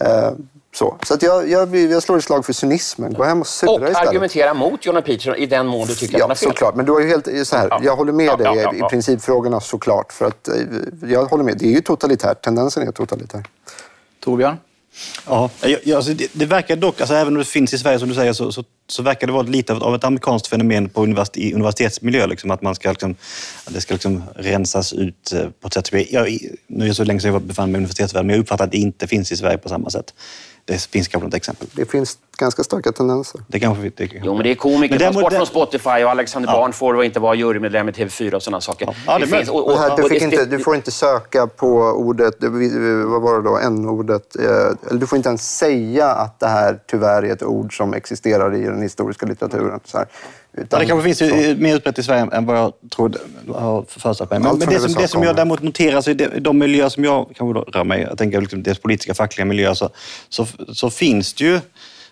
Eh, 0.02 0.32
så, 0.76 0.98
så 1.04 1.14
att 1.14 1.22
jag, 1.22 1.50
jag, 1.50 1.76
jag 1.76 2.04
slår 2.04 2.18
ett 2.18 2.24
slag 2.24 2.46
för 2.46 2.54
cynismen. 2.54 3.14
Gå 3.14 3.24
hem 3.24 3.42
och 3.42 3.48
sura 3.48 3.72
och 3.72 3.82
istället. 3.82 4.10
argumentera 4.10 4.54
mot 4.54 4.86
Jordan 4.86 5.04
Peterson 5.04 5.36
i 5.36 5.46
den 5.46 5.68
mån 5.68 5.88
du 5.88 5.96
tycker 5.96 6.14
ja, 6.14 6.18
att 6.18 6.22
han 6.22 6.30
har 6.30 6.36
fel. 6.36 6.50
såklart. 6.50 6.76
Men 6.76 6.86
du 6.86 6.92
har 6.92 7.00
ju 7.00 7.08
helt, 7.08 7.48
så 7.48 7.56
här, 7.56 7.68
ja, 7.70 7.80
jag 7.84 7.96
håller 7.96 8.14
med 8.14 8.26
ja, 8.26 8.36
dig 8.36 8.46
ja, 8.46 8.74
ja, 8.74 8.88
i 8.88 8.90
principfrågorna 8.90 9.60
såklart. 9.60 10.14
För 10.14 10.26
att, 10.26 10.48
eh, 10.48 10.56
jag 11.02 11.26
håller 11.26 11.44
med. 11.44 11.58
Det 11.58 11.66
är 11.66 11.72
ju 11.72 11.82
totalitärt. 11.82 12.42
Tendensen 12.42 12.88
är 12.88 12.92
totalitär. 12.92 13.44
Torbjörn? 14.24 14.58
Ja, 15.26 15.50
alltså 15.96 16.14
det, 16.14 16.28
det, 16.34 16.46
verkar 16.46 16.76
dock, 16.76 17.02
alltså 17.02 17.16
även 17.16 17.34
om 17.34 17.40
det 17.40 17.46
finns 17.46 17.74
i 17.74 17.78
Sverige 17.78 18.00
som 18.00 18.10
du 18.10 18.16
säger, 18.16 18.34
så, 18.34 18.52
så, 18.52 18.64
så 18.88 19.04
verkar 19.04 19.28
det 19.28 19.34
vara 19.34 19.44
lite 19.44 19.74
av 19.74 19.96
ett 19.96 20.04
amerikanskt 20.04 20.48
fenomen 20.48 20.90
på 20.90 21.04
universitet, 21.04 21.44
i 21.44 21.54
universitetsmiljö. 21.54 22.28
Liksom, 22.28 22.52
att 22.52 22.62
man 22.62 22.76
ska, 22.76 22.90
liksom, 22.90 23.16
att 23.66 23.74
det 23.74 23.82
ska 23.82 23.94
liksom 23.94 24.24
rensas 24.36 24.94
ut 24.94 25.34
eh, 25.34 25.50
på 25.62 25.68
ett 25.68 25.74
sätt 25.74 25.88
som 25.88 25.98
jag, 25.98 26.08
jag, 26.12 26.40
nu 26.68 26.86
är 26.86 26.90
det 26.90 26.96
så 26.96 27.04
länge 27.04 27.20
sedan 27.20 27.34
jag 27.34 27.42
befann 27.42 27.72
mig 27.72 27.80
i 27.80 27.82
universitetsvärlden, 27.82 28.28
men 28.28 28.36
jag 28.36 28.42
uppfattar 28.42 28.66
att 28.66 28.72
det 28.72 28.78
inte 28.78 29.08
finns 29.08 29.32
i 29.32 29.38
Sverige 29.38 29.58
på 29.58 29.70
samma 29.70 29.90
sätt. 29.90 30.14
Det 30.66 30.82
finns 30.82 31.08
kanske 31.08 31.26
något 31.26 31.34
exempel. 31.34 31.68
Det 31.72 31.86
finns 31.86 32.18
ganska 32.38 32.64
starka 32.64 32.92
tendenser. 32.92 33.42
Det 33.48 33.60
kanske, 33.60 33.84
det 33.84 34.08
kanske. 34.08 34.22
Jo, 34.26 34.34
men 34.34 34.44
det 34.44 34.52
är 34.52 34.56
komiker 34.56 35.00
som 35.00 35.22
bort 35.22 35.34
från 35.34 35.46
Spotify 35.46 35.90
och 35.90 36.12
Alexander 36.12 36.50
ja. 36.50 36.56
Bard 36.56 36.76
får 36.76 37.04
inte 37.04 37.20
vara 37.20 37.36
jurymedlem 37.36 37.90
i 37.90 37.92
TV4 37.92 38.34
och 38.34 38.44
sådana 38.44 38.62
saker. 38.62 38.86
Ja. 38.86 38.94
Ja, 39.08 39.20
det, 39.20 39.26
det 39.26 39.38
finns, 39.38 39.50
och, 39.50 39.72
och, 39.72 39.80
här, 39.80 39.98
du, 39.98 40.10
fick 40.10 40.22
inte, 40.22 40.46
du 40.46 40.60
får 40.60 40.76
inte 40.76 40.92
söka 40.92 41.48
på 41.48 41.68
ordet, 41.78 42.36
vad 43.06 43.22
var 43.22 43.42
det 43.42 43.50
då, 43.50 43.58
n-ordet. 43.58 44.36
Eh, 44.36 44.46
eller 44.90 45.00
du 45.00 45.08
får 45.08 45.18
inte 45.18 45.30
ens 45.30 45.58
säga 45.58 46.08
att 46.08 46.40
det 46.40 46.48
här 46.48 46.80
tyvärr 46.88 47.24
är 47.24 47.34
ett 47.34 47.44
ord 47.44 47.78
som 47.78 47.94
existerar 47.94 48.56
i 48.56 48.64
den 48.64 48.82
historiska 48.82 49.26
litteraturen. 49.26 49.80
Så 49.86 49.98
här. 49.98 50.08
Utan, 50.58 50.80
det 50.80 50.86
kanske 50.86 51.04
finns 51.04 51.18
så. 51.18 51.56
mer 51.62 51.76
utbrett 51.76 52.00
i 52.00 52.04
Sverige 52.04 52.30
än 52.32 52.46
vad 52.46 52.58
jag 52.58 52.74
trodde, 52.96 53.20
har 53.48 53.86
föreställt 53.88 54.30
mig. 54.30 54.40
Men, 54.40 54.58
men 54.58 54.70
det, 54.70 54.80
som, 54.80 54.94
det 54.94 55.08
som 55.08 55.24
jag 55.24 55.36
däremot 55.36 55.62
noterar, 55.62 56.10
i 56.10 56.14
de, 56.14 56.40
de 56.40 56.58
miljöer 56.58 56.90
som 56.90 57.04
jag 57.04 57.32
kanske 57.36 57.78
rör 57.78 57.84
mig, 57.84 58.02
jag 58.02 58.18
tänker 58.18 58.42
liksom 58.42 58.64
dels 58.64 58.80
politiska, 58.80 59.14
fackliga 59.14 59.46
miljöer, 59.46 59.74
så, 59.74 59.90
så, 60.30 60.48
så 60.74 60.90
finns 60.90 61.34
det 61.34 61.44
ju, 61.44 61.60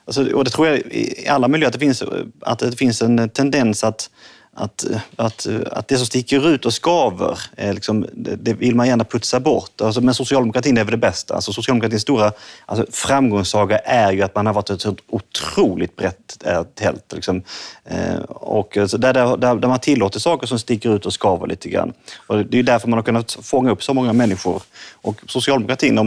alltså, 0.05 0.33
och 0.33 0.43
det 0.43 0.49
tror 0.49 0.67
jag 0.67 0.77
i 0.77 1.27
alla 1.27 1.47
miljöer, 1.47 1.67
att 1.67 1.73
det 1.73 1.79
finns, 1.79 2.03
att 2.41 2.59
det 2.59 2.77
finns 2.77 3.01
en 3.01 3.29
tendens 3.29 3.83
att 3.83 4.09
att, 4.53 4.85
att, 5.15 5.47
att 5.71 5.87
det 5.87 5.97
som 5.97 6.05
sticker 6.05 6.49
ut 6.49 6.65
och 6.65 6.73
skaver, 6.73 7.39
är 7.55 7.73
liksom, 7.73 8.05
det, 8.13 8.35
det 8.35 8.53
vill 8.53 8.75
man 8.75 8.87
gärna 8.87 9.03
putsa 9.03 9.39
bort. 9.39 9.81
Alltså, 9.81 10.01
men 10.01 10.13
socialdemokratin 10.13 10.77
är 10.77 10.83
väl 10.83 10.91
det 10.91 10.97
bästa. 10.97 11.35
Alltså, 11.35 11.53
socialdemokratins 11.53 12.01
stora 12.01 12.31
alltså, 12.65 12.85
framgångssaga 12.91 13.77
är 13.77 14.11
ju 14.11 14.21
att 14.21 14.35
man 14.35 14.45
har 14.45 14.53
varit 14.53 14.69
ett 14.69 14.81
sånt 14.81 14.99
otroligt 15.07 15.95
brett 15.95 16.43
tält. 16.75 17.13
Liksom. 17.13 17.43
Eh, 17.85 18.19
och, 18.29 18.77
alltså, 18.77 18.97
där, 18.97 19.13
där, 19.13 19.55
där 19.55 19.67
man 19.67 19.79
tillåter 19.79 20.19
saker 20.19 20.47
som 20.47 20.59
sticker 20.59 20.95
ut 20.95 21.05
och 21.05 21.13
skaver 21.13 21.47
lite 21.47 21.69
grann. 21.69 21.93
Och 22.27 22.45
det 22.45 22.59
är 22.59 22.63
därför 22.63 22.87
man 22.87 22.97
har 22.97 23.03
kunnat 23.03 23.31
fånga 23.31 23.71
upp 23.71 23.83
så 23.83 23.93
många 23.93 24.13
människor. 24.13 24.61
Och 24.93 25.21
socialdemokratin 25.27 25.97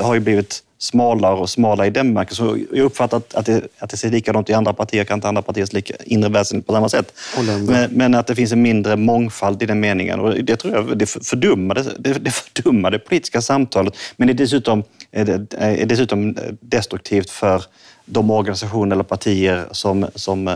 har 0.00 0.14
ju 0.14 0.20
blivit 0.20 0.62
smalare 0.80 1.34
och 1.34 1.50
smalare 1.50 1.86
i 1.86 1.90
den 1.90 2.14
bemärkelsen. 2.14 2.66
Jag 2.72 2.84
uppfattar 2.84 3.22
att 3.34 3.46
det, 3.46 3.62
att 3.78 3.90
det 3.90 3.96
ser 3.96 4.10
likadant 4.10 4.50
i 4.50 4.52
andra 4.52 4.72
partier, 4.72 5.04
kan 5.04 5.18
inte 5.18 5.28
andra 5.28 5.42
partiers 5.42 5.72
lika 5.72 5.94
inre 6.04 6.28
väsen 6.28 6.62
på 6.62 6.72
samma 6.72 6.88
sätt. 6.88 7.14
Men, 7.66 7.90
men, 7.90 8.14
att 8.14 8.26
det 8.26 8.34
finns 8.34 8.52
en 8.52 8.62
mindre 8.62 8.96
mångfald 8.96 9.62
i 9.62 9.66
den 9.66 9.80
meningen. 9.80 10.20
Och 10.20 10.44
det 10.44 10.56
tror 10.56 10.74
jag 10.74 10.98
det 10.98 11.06
fördummar 11.06 11.74
det, 11.98 12.12
det, 12.12 12.30
fördummar 12.30 12.90
det 12.90 12.98
politiska 12.98 13.40
samtalet. 13.40 13.96
Men 14.16 14.26
det 14.28 14.32
är 14.32 14.34
dessutom, 14.34 14.82
är 15.10 15.24
det, 15.24 15.56
är 15.58 15.86
dessutom 15.86 16.36
destruktivt 16.60 17.30
för 17.30 17.62
de 18.04 18.30
organisationer 18.30 18.96
eller 18.96 19.04
partier 19.04 19.64
som, 19.70 20.06
som 20.14 20.48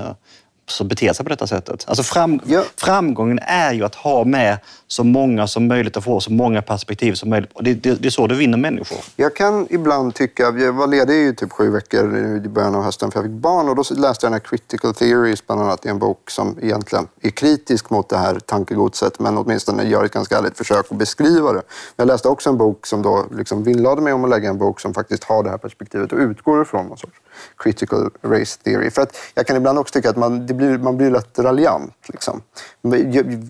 som 0.67 0.89
beter 0.89 1.13
sig 1.13 1.25
på 1.25 1.29
detta 1.29 1.47
sättet. 1.47 1.85
Alltså 1.87 2.03
fram, 2.03 2.41
ja. 2.45 2.63
Framgången 2.77 3.39
är 3.43 3.73
ju 3.73 3.85
att 3.85 3.95
ha 3.95 4.25
med 4.25 4.59
så 4.87 5.05
många 5.05 5.47
som 5.47 5.67
möjligt 5.67 5.97
och 5.97 6.05
få 6.05 6.21
så 6.21 6.33
många 6.33 6.63
perspektiv 6.63 7.15
som 7.15 7.31
möjligt. 7.31 7.51
Det, 7.61 7.75
det, 7.75 7.95
det, 7.95 8.09
är 8.09 8.11
så 8.11 8.27
du 8.27 8.35
vinner 8.35 8.59
människor. 8.59 8.99
Jag 9.17 9.37
kan 9.37 9.67
ibland 9.71 10.15
tycka, 10.15 10.43
jag 10.43 10.73
var 10.73 10.87
ledig 10.87 11.29
i 11.29 11.35
typ 11.35 11.53
sju 11.53 11.71
veckor 11.71 12.17
i 12.17 12.49
början 12.49 12.75
av 12.75 12.83
hösten 12.83 13.11
för 13.11 13.19
jag 13.19 13.27
fick 13.27 13.41
barn 13.41 13.69
och 13.69 13.77
då 13.77 13.83
läste 13.83 14.27
jag 14.27 14.33
den 14.33 14.33
här 14.33 14.41
Critical 14.41 14.95
Theories 14.95 15.47
bland 15.47 15.61
annat 15.61 15.87
en 15.87 15.99
bok 15.99 16.31
som 16.31 16.59
egentligen 16.63 17.07
är 17.21 17.31
kritisk 17.31 17.91
mot 17.91 18.09
det 18.09 18.17
här 18.17 18.39
tankegodset 18.41 19.21
men 19.21 19.39
åtminstone 19.39 19.85
gör 19.85 20.05
ett 20.05 20.13
ganska 20.13 20.39
ärligt 20.39 20.59
försök 20.59 20.87
att 20.91 20.99
beskriva 20.99 21.53
det. 21.53 21.63
Jag 21.97 22.07
läste 22.07 22.29
också 22.29 22.51
en 22.51 22.59
bok 22.59 22.87
som 22.87 23.03
då 23.03 23.27
liksom 23.37 23.65
vinnlade 23.65 24.03
mig 24.03 24.13
om 24.13 24.25
att 24.25 24.31
lägga 24.31 24.49
en 24.49 24.59
bok 24.59 24.81
som 24.81 24.95
faktiskt 24.95 25.25
har 25.25 25.43
det 25.43 25.51
här 25.51 25.59
perspektivet 25.59 26.13
och 26.13 26.19
utgår 26.19 26.63
ifrån 26.63 26.87
någon 26.87 26.99
sorts 26.99 27.21
critical 27.57 28.11
race 28.23 28.59
theory. 28.63 28.91
För 28.91 29.03
att 29.03 29.17
jag 29.35 29.47
kan 29.47 29.57
ibland 29.57 29.79
också 29.79 29.93
tycka 29.93 30.11
att 30.11 30.17
man, 30.17 30.47
det 30.47 30.55
blir, 30.55 30.79
man 30.79 30.97
blir 30.97 31.11
lätt 31.11 31.39
raljant. 31.39 31.95
Liksom. 32.07 32.43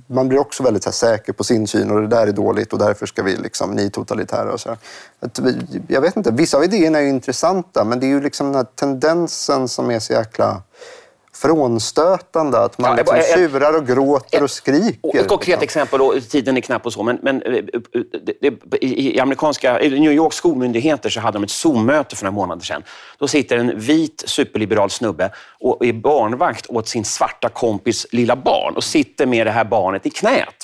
Man 0.06 0.28
blir 0.28 0.38
också 0.38 0.62
väldigt 0.62 0.84
här, 0.84 0.92
säker 0.92 1.32
på 1.32 1.44
sin 1.44 1.66
syn 1.66 1.90
och 1.90 2.00
det 2.00 2.06
där 2.06 2.26
är 2.26 2.32
dåligt 2.32 2.72
och 2.72 2.78
därför 2.78 3.06
ska 3.06 3.22
vi, 3.22 3.36
liksom, 3.36 3.70
ni 3.70 3.90
totalitära 3.90 4.52
och 4.52 4.60
så. 4.60 4.76
Att, 5.20 5.40
jag 5.88 6.00
vet 6.00 6.16
inte, 6.16 6.30
vissa 6.30 6.56
av 6.56 6.64
idéerna 6.64 6.98
är 6.98 7.02
ju 7.02 7.08
intressanta 7.08 7.84
men 7.84 8.00
det 8.00 8.06
är 8.06 8.08
ju 8.08 8.20
liksom 8.20 8.46
den 8.46 8.56
här 8.56 8.66
tendensen 8.74 9.68
som 9.68 9.90
är 9.90 9.98
så 9.98 10.12
jäkla 10.12 10.62
frånstötande 11.34 12.58
att 12.58 12.78
man 12.78 12.96
liksom 12.96 13.20
tjurar 13.34 13.76
och 13.76 13.86
gråter 13.86 14.42
och 14.42 14.50
skriker. 14.50 15.20
Ett 15.20 15.28
konkret 15.28 15.60
liksom. 15.60 15.62
exempel, 15.62 16.00
och 16.00 16.28
tiden 16.28 16.56
är 16.56 16.60
knapp 16.60 16.86
och 16.86 16.92
så, 16.92 17.02
men, 17.02 17.18
men 17.22 17.42
eh, 17.42 17.52
det, 18.24 18.32
det, 18.40 18.84
i 18.84 19.20
amerikanska, 19.20 19.80
i 19.80 20.00
New 20.00 20.12
Yorks 20.12 20.36
skolmyndigheter 20.36 21.10
så 21.10 21.20
hade 21.20 21.36
de 21.38 21.44
ett 21.44 21.50
Zoom-möte 21.50 22.16
för 22.16 22.24
några 22.24 22.34
månader 22.34 22.62
sedan. 22.62 22.82
Då 23.18 23.28
sitter 23.28 23.56
en 23.56 23.78
vit 23.78 24.24
superliberal 24.26 24.90
snubbe 24.90 25.30
och 25.60 25.84
är 25.84 25.92
barnvakt 25.92 26.66
åt 26.66 26.88
sin 26.88 27.04
svarta 27.04 27.48
kompis 27.48 28.06
lilla 28.10 28.36
barn 28.36 28.76
och 28.76 28.84
sitter 28.84 29.26
med 29.26 29.46
det 29.46 29.50
här 29.50 29.64
barnet 29.64 30.06
i 30.06 30.10
knät 30.10 30.54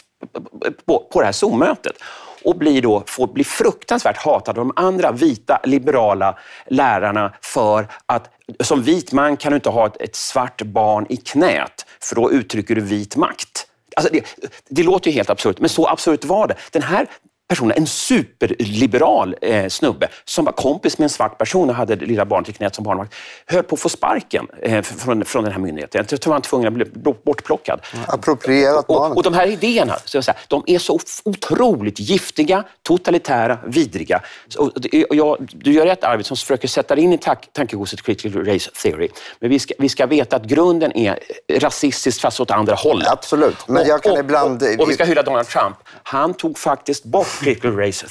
på, 0.87 1.09
på 1.12 1.20
det 1.20 1.24
här 1.24 1.33
Zoom-mötet 1.33 1.96
och 2.44 2.57
blir 2.57 2.83
då, 2.83 3.03
får 3.07 3.26
bli 3.26 3.44
fruktansvärt 3.44 4.16
hatad 4.16 4.59
av 4.59 4.66
de 4.66 4.72
andra 4.76 5.12
vita 5.12 5.61
liberala 5.64 6.38
lärarna 6.66 7.33
för 7.42 7.87
att 8.07 8.31
som 8.61 8.83
vit 8.83 9.12
man 9.12 9.37
kan 9.37 9.53
du 9.53 9.57
inte 9.57 9.68
ha 9.68 9.87
ett, 9.87 10.03
ett 10.03 10.16
svart 10.16 10.62
barn 10.62 11.07
i 11.09 11.16
knät 11.16 11.87
för 12.00 12.16
då 12.16 12.33
uttrycker 12.33 12.74
du 12.74 12.81
vit 12.81 13.16
makt. 13.16 13.66
Alltså 13.96 14.12
det, 14.12 14.24
det 14.68 14.83
låter 14.83 15.11
ju 15.11 15.16
helt 15.16 15.31
absurt, 15.31 15.59
men 15.59 15.68
så 15.68 15.87
absurt 15.87 16.24
var 16.24 16.46
det. 16.46 16.55
Den 16.70 16.83
här 16.83 17.07
personen, 17.50 17.76
en 17.76 17.86
superliberal 17.86 19.36
eh, 19.40 19.68
snubbe 19.68 20.08
som 20.24 20.44
var 20.44 20.52
kompis 20.52 20.98
med 20.98 21.04
en 21.04 21.10
svart 21.10 21.38
person 21.38 21.70
och 21.70 21.74
hade 21.74 21.96
lilla 21.96 22.24
barnet 22.24 22.48
i 22.48 22.52
knät 22.52 22.74
som 22.74 22.84
barnvakt, 22.84 23.14
höll 23.46 23.62
på 23.62 23.74
att 23.74 23.80
få 23.80 23.88
sparken 23.88 24.46
eh, 24.62 24.82
från, 24.82 25.24
från 25.24 25.44
den 25.44 25.52
här 25.52 25.60
myndigheten. 25.60 26.06
Jag 26.10 26.20
tror 26.20 26.32
han 26.32 26.40
var 26.40 26.44
tvungen 26.44 26.68
att 26.68 26.74
bli 26.74 26.84
bortplockad. 27.24 27.80
Approprierat 28.06 28.86
barnet. 28.86 29.10
Och, 29.10 29.16
och 29.16 29.22
de 29.22 29.34
här 29.34 29.46
idéerna, 29.46 29.96
så 30.04 30.16
jag 30.16 30.24
säga, 30.24 30.36
de 30.48 30.62
är 30.66 30.78
så 30.78 30.98
otroligt 31.24 32.00
giftiga, 32.00 32.64
totalitära, 32.82 33.58
vidriga. 33.66 34.22
Och, 34.58 34.66
och 35.08 35.16
jag, 35.16 35.36
du 35.52 35.72
gör 35.72 35.86
rätt 35.86 36.04
Arvid 36.04 36.26
som 36.26 36.36
försöker 36.36 36.68
sätta 36.68 36.94
dig 36.94 37.04
in 37.04 37.12
i 37.12 37.18
tankegodset 37.52 38.02
critical 38.02 38.44
race 38.44 38.70
theory. 38.82 39.08
Men 39.40 39.50
vi 39.50 39.58
ska, 39.58 39.74
vi 39.78 39.88
ska 39.88 40.06
veta 40.06 40.36
att 40.36 40.44
grunden 40.44 40.96
är 40.96 41.18
rasistiskt 41.52 42.20
fast 42.20 42.40
åt 42.40 42.50
andra 42.50 42.74
hållet. 42.74 43.08
Absolut. 43.08 43.68
Men 43.68 43.86
jag 43.86 44.02
kan 44.02 44.12
och, 44.12 44.18
ibland... 44.18 44.62
Och, 44.62 44.80
och 44.80 44.90
vi 44.90 44.94
ska 44.94 45.04
hylla 45.04 45.22
Donald 45.22 45.48
Trump. 45.48 45.76
Han 46.02 46.34
tog 46.34 46.58
faktiskt 46.58 47.04
bort 47.04 47.39
critical 47.40 47.76
race 47.76 48.07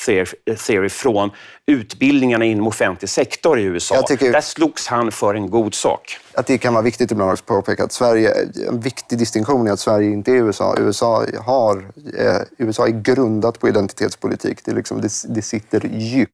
theory 0.68 0.89
från 0.89 1.32
utbildningarna 1.65 2.46
inom 2.46 2.68
offentlig 2.68 3.10
sektor 3.10 3.60
i 3.60 3.63
USA. 3.63 4.02
Tycker, 4.02 4.32
Där 4.32 4.42
slogs 4.42 4.88
han 4.88 5.12
för 5.12 5.34
en 5.34 5.50
god 5.50 5.74
sak. 5.74 6.18
Att 6.34 6.48
det 6.48 6.58
kan 6.58 6.74
vara 6.74 6.84
viktigt 6.84 7.12
ibland 7.12 7.32
också 7.32 7.46
påpeka 7.46 7.84
att 7.84 7.92
Sverige, 7.92 8.34
en 8.68 8.80
viktig 8.80 9.20
distinktion 9.20 9.68
är 9.68 9.72
att 9.72 9.80
Sverige 9.80 10.12
inte 10.12 10.32
är 10.32 10.36
USA. 10.36 10.76
USA, 10.80 11.26
har, 11.46 11.78
eh, 12.18 12.42
USA 12.58 12.88
är 12.88 12.92
grundat 12.92 13.60
på 13.60 13.68
identitetspolitik. 13.68 14.65
Det, 14.65 14.72
liksom, 14.72 15.02
det, 15.02 15.10
det 15.28 15.42
sitter 15.42 15.89
djupt. 15.94 16.32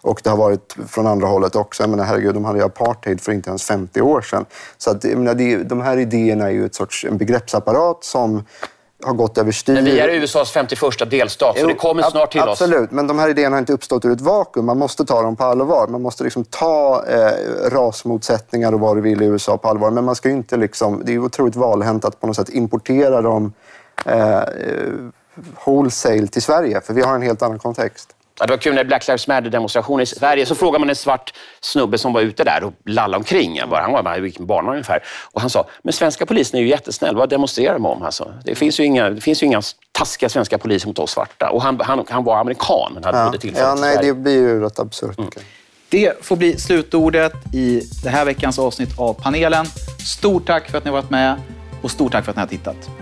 Och 0.00 0.20
det 0.24 0.30
har 0.30 0.36
varit 0.36 0.76
från 0.88 1.06
andra 1.06 1.26
hållet 1.26 1.56
också. 1.56 1.82
Jag 1.82 1.90
menar, 1.90 2.04
herregud, 2.04 2.34
de 2.34 2.44
hade 2.44 2.58
ju 2.58 2.64
apartheid 2.64 3.20
för 3.20 3.32
inte 3.32 3.50
ens 3.50 3.64
50 3.64 4.00
år 4.00 4.20
sedan. 4.20 4.44
Så 4.78 4.90
att, 4.90 5.04
jag 5.04 5.18
menar, 5.18 5.34
det, 5.34 5.56
de 5.56 5.80
här 5.80 5.96
idéerna 5.96 6.44
är 6.44 6.50
ju 6.50 6.66
ett 6.66 6.74
sorts 6.74 7.04
en 7.04 7.18
begreppsapparat 7.18 8.04
som 8.04 8.44
har 9.02 9.12
gått 9.12 9.38
överstyr. 9.38 9.74
Men 9.74 9.84
vi 9.84 10.00
är 10.00 10.08
USAs 10.08 10.50
51 10.50 11.10
delstat, 11.10 11.58
så 11.58 11.66
det 11.66 11.74
kommer 11.74 12.02
snart 12.02 12.32
till 12.32 12.40
absolut. 12.40 12.52
oss. 12.52 12.62
Absolut, 12.62 12.90
men 12.90 13.06
de 13.06 13.18
här 13.18 13.28
idéerna 13.28 13.56
har 13.56 13.58
inte 13.60 13.72
uppstått 13.72 14.04
ur 14.04 14.12
ett 14.12 14.20
vakuum. 14.20 14.66
Man 14.66 14.78
måste 14.78 15.04
ta 15.04 15.22
dem 15.22 15.36
på 15.36 15.44
allvar. 15.44 15.86
Man 15.88 16.02
måste 16.02 16.24
liksom 16.24 16.44
ta 16.44 17.04
eh, 17.08 17.70
rasmotsättningar 17.70 18.72
och 18.72 18.80
vad 18.80 18.96
du 18.96 19.00
vill 19.00 19.22
i 19.22 19.24
USA 19.24 19.58
på 19.58 19.68
allvar. 19.68 19.90
Men 19.90 20.04
man 20.04 20.14
ska 20.14 20.30
inte 20.30 20.56
liksom, 20.56 21.02
det 21.04 21.14
är 21.14 21.18
otroligt 21.18 21.56
valhänt 21.56 22.04
att 22.04 22.20
på 22.20 22.26
något 22.26 22.36
sätt 22.36 22.48
importera 22.48 23.22
dem 23.22 23.52
eh, 24.06 24.42
wholesale 25.64 26.26
till 26.26 26.42
Sverige, 26.42 26.80
för 26.80 26.94
vi 26.94 27.02
har 27.02 27.14
en 27.14 27.22
helt 27.22 27.42
annan 27.42 27.58
kontext. 27.58 28.16
Ja, 28.38 28.46
det 28.46 28.52
var 28.52 28.58
kul 28.58 28.74
när 28.74 28.84
Black 28.84 29.08
Lives 29.08 29.28
Matter-demonstrationen 29.28 30.02
i 30.02 30.06
Sverige 30.06 30.46
så 30.46 30.54
frågade 30.54 30.78
man 30.78 30.88
en 30.88 30.96
svart 30.96 31.34
snubbe 31.60 31.98
som 31.98 32.12
var 32.12 32.20
ute 32.20 32.44
där 32.44 32.64
och 32.64 32.72
lallade 32.86 33.16
omkring. 33.16 33.60
Han, 33.60 33.70
bara, 33.70 33.82
han 33.82 33.92
var 33.92 34.02
bara 34.02 34.18
vilken 34.18 34.46
barn 34.46 34.68
ungefär. 34.68 35.02
Och 35.32 35.40
han 35.40 35.50
sa, 35.50 35.68
men 35.82 35.92
svenska 35.92 36.26
polisen 36.26 36.58
är 36.58 36.62
ju 36.62 36.68
jättesnäll. 36.68 37.16
Vad 37.16 37.28
demonstrerar 37.28 37.72
de 37.72 37.86
om? 37.86 38.02
Alltså, 38.02 38.32
det, 38.44 38.54
finns 38.54 38.80
ju 38.80 38.84
inga, 38.84 39.10
det 39.10 39.20
finns 39.20 39.42
ju 39.42 39.46
inga 39.46 39.62
taskiga 39.92 40.28
svenska 40.28 40.58
poliser 40.58 40.86
mot 40.86 40.98
oss 40.98 41.10
svarta. 41.10 41.50
Och 41.50 41.62
han, 41.62 41.80
han, 41.80 42.04
han 42.08 42.24
var 42.24 42.36
amerikan, 42.36 42.90
men 42.94 43.04
hade 43.04 43.18
ja. 43.18 43.30
både 43.30 43.58
ja, 43.58 43.74
nej, 43.74 43.98
Det 44.02 44.14
blir 44.14 44.32
ju 44.32 44.60
rätt 44.60 44.78
absurt. 44.78 45.18
Mm. 45.18 45.30
Det 45.88 46.24
får 46.24 46.36
bli 46.36 46.58
slutordet 46.58 47.32
i 47.54 47.82
det 48.02 48.08
här 48.08 48.24
veckans 48.24 48.58
avsnitt 48.58 48.98
av 48.98 49.14
panelen. 49.14 49.66
Stort 50.06 50.46
tack 50.46 50.70
för 50.70 50.78
att 50.78 50.84
ni 50.84 50.90
har 50.90 50.98
varit 50.98 51.10
med 51.10 51.40
och 51.82 51.90
stort 51.90 52.12
tack 52.12 52.24
för 52.24 52.30
att 52.30 52.36
ni 52.36 52.40
har 52.40 52.48
tittat. 52.48 53.01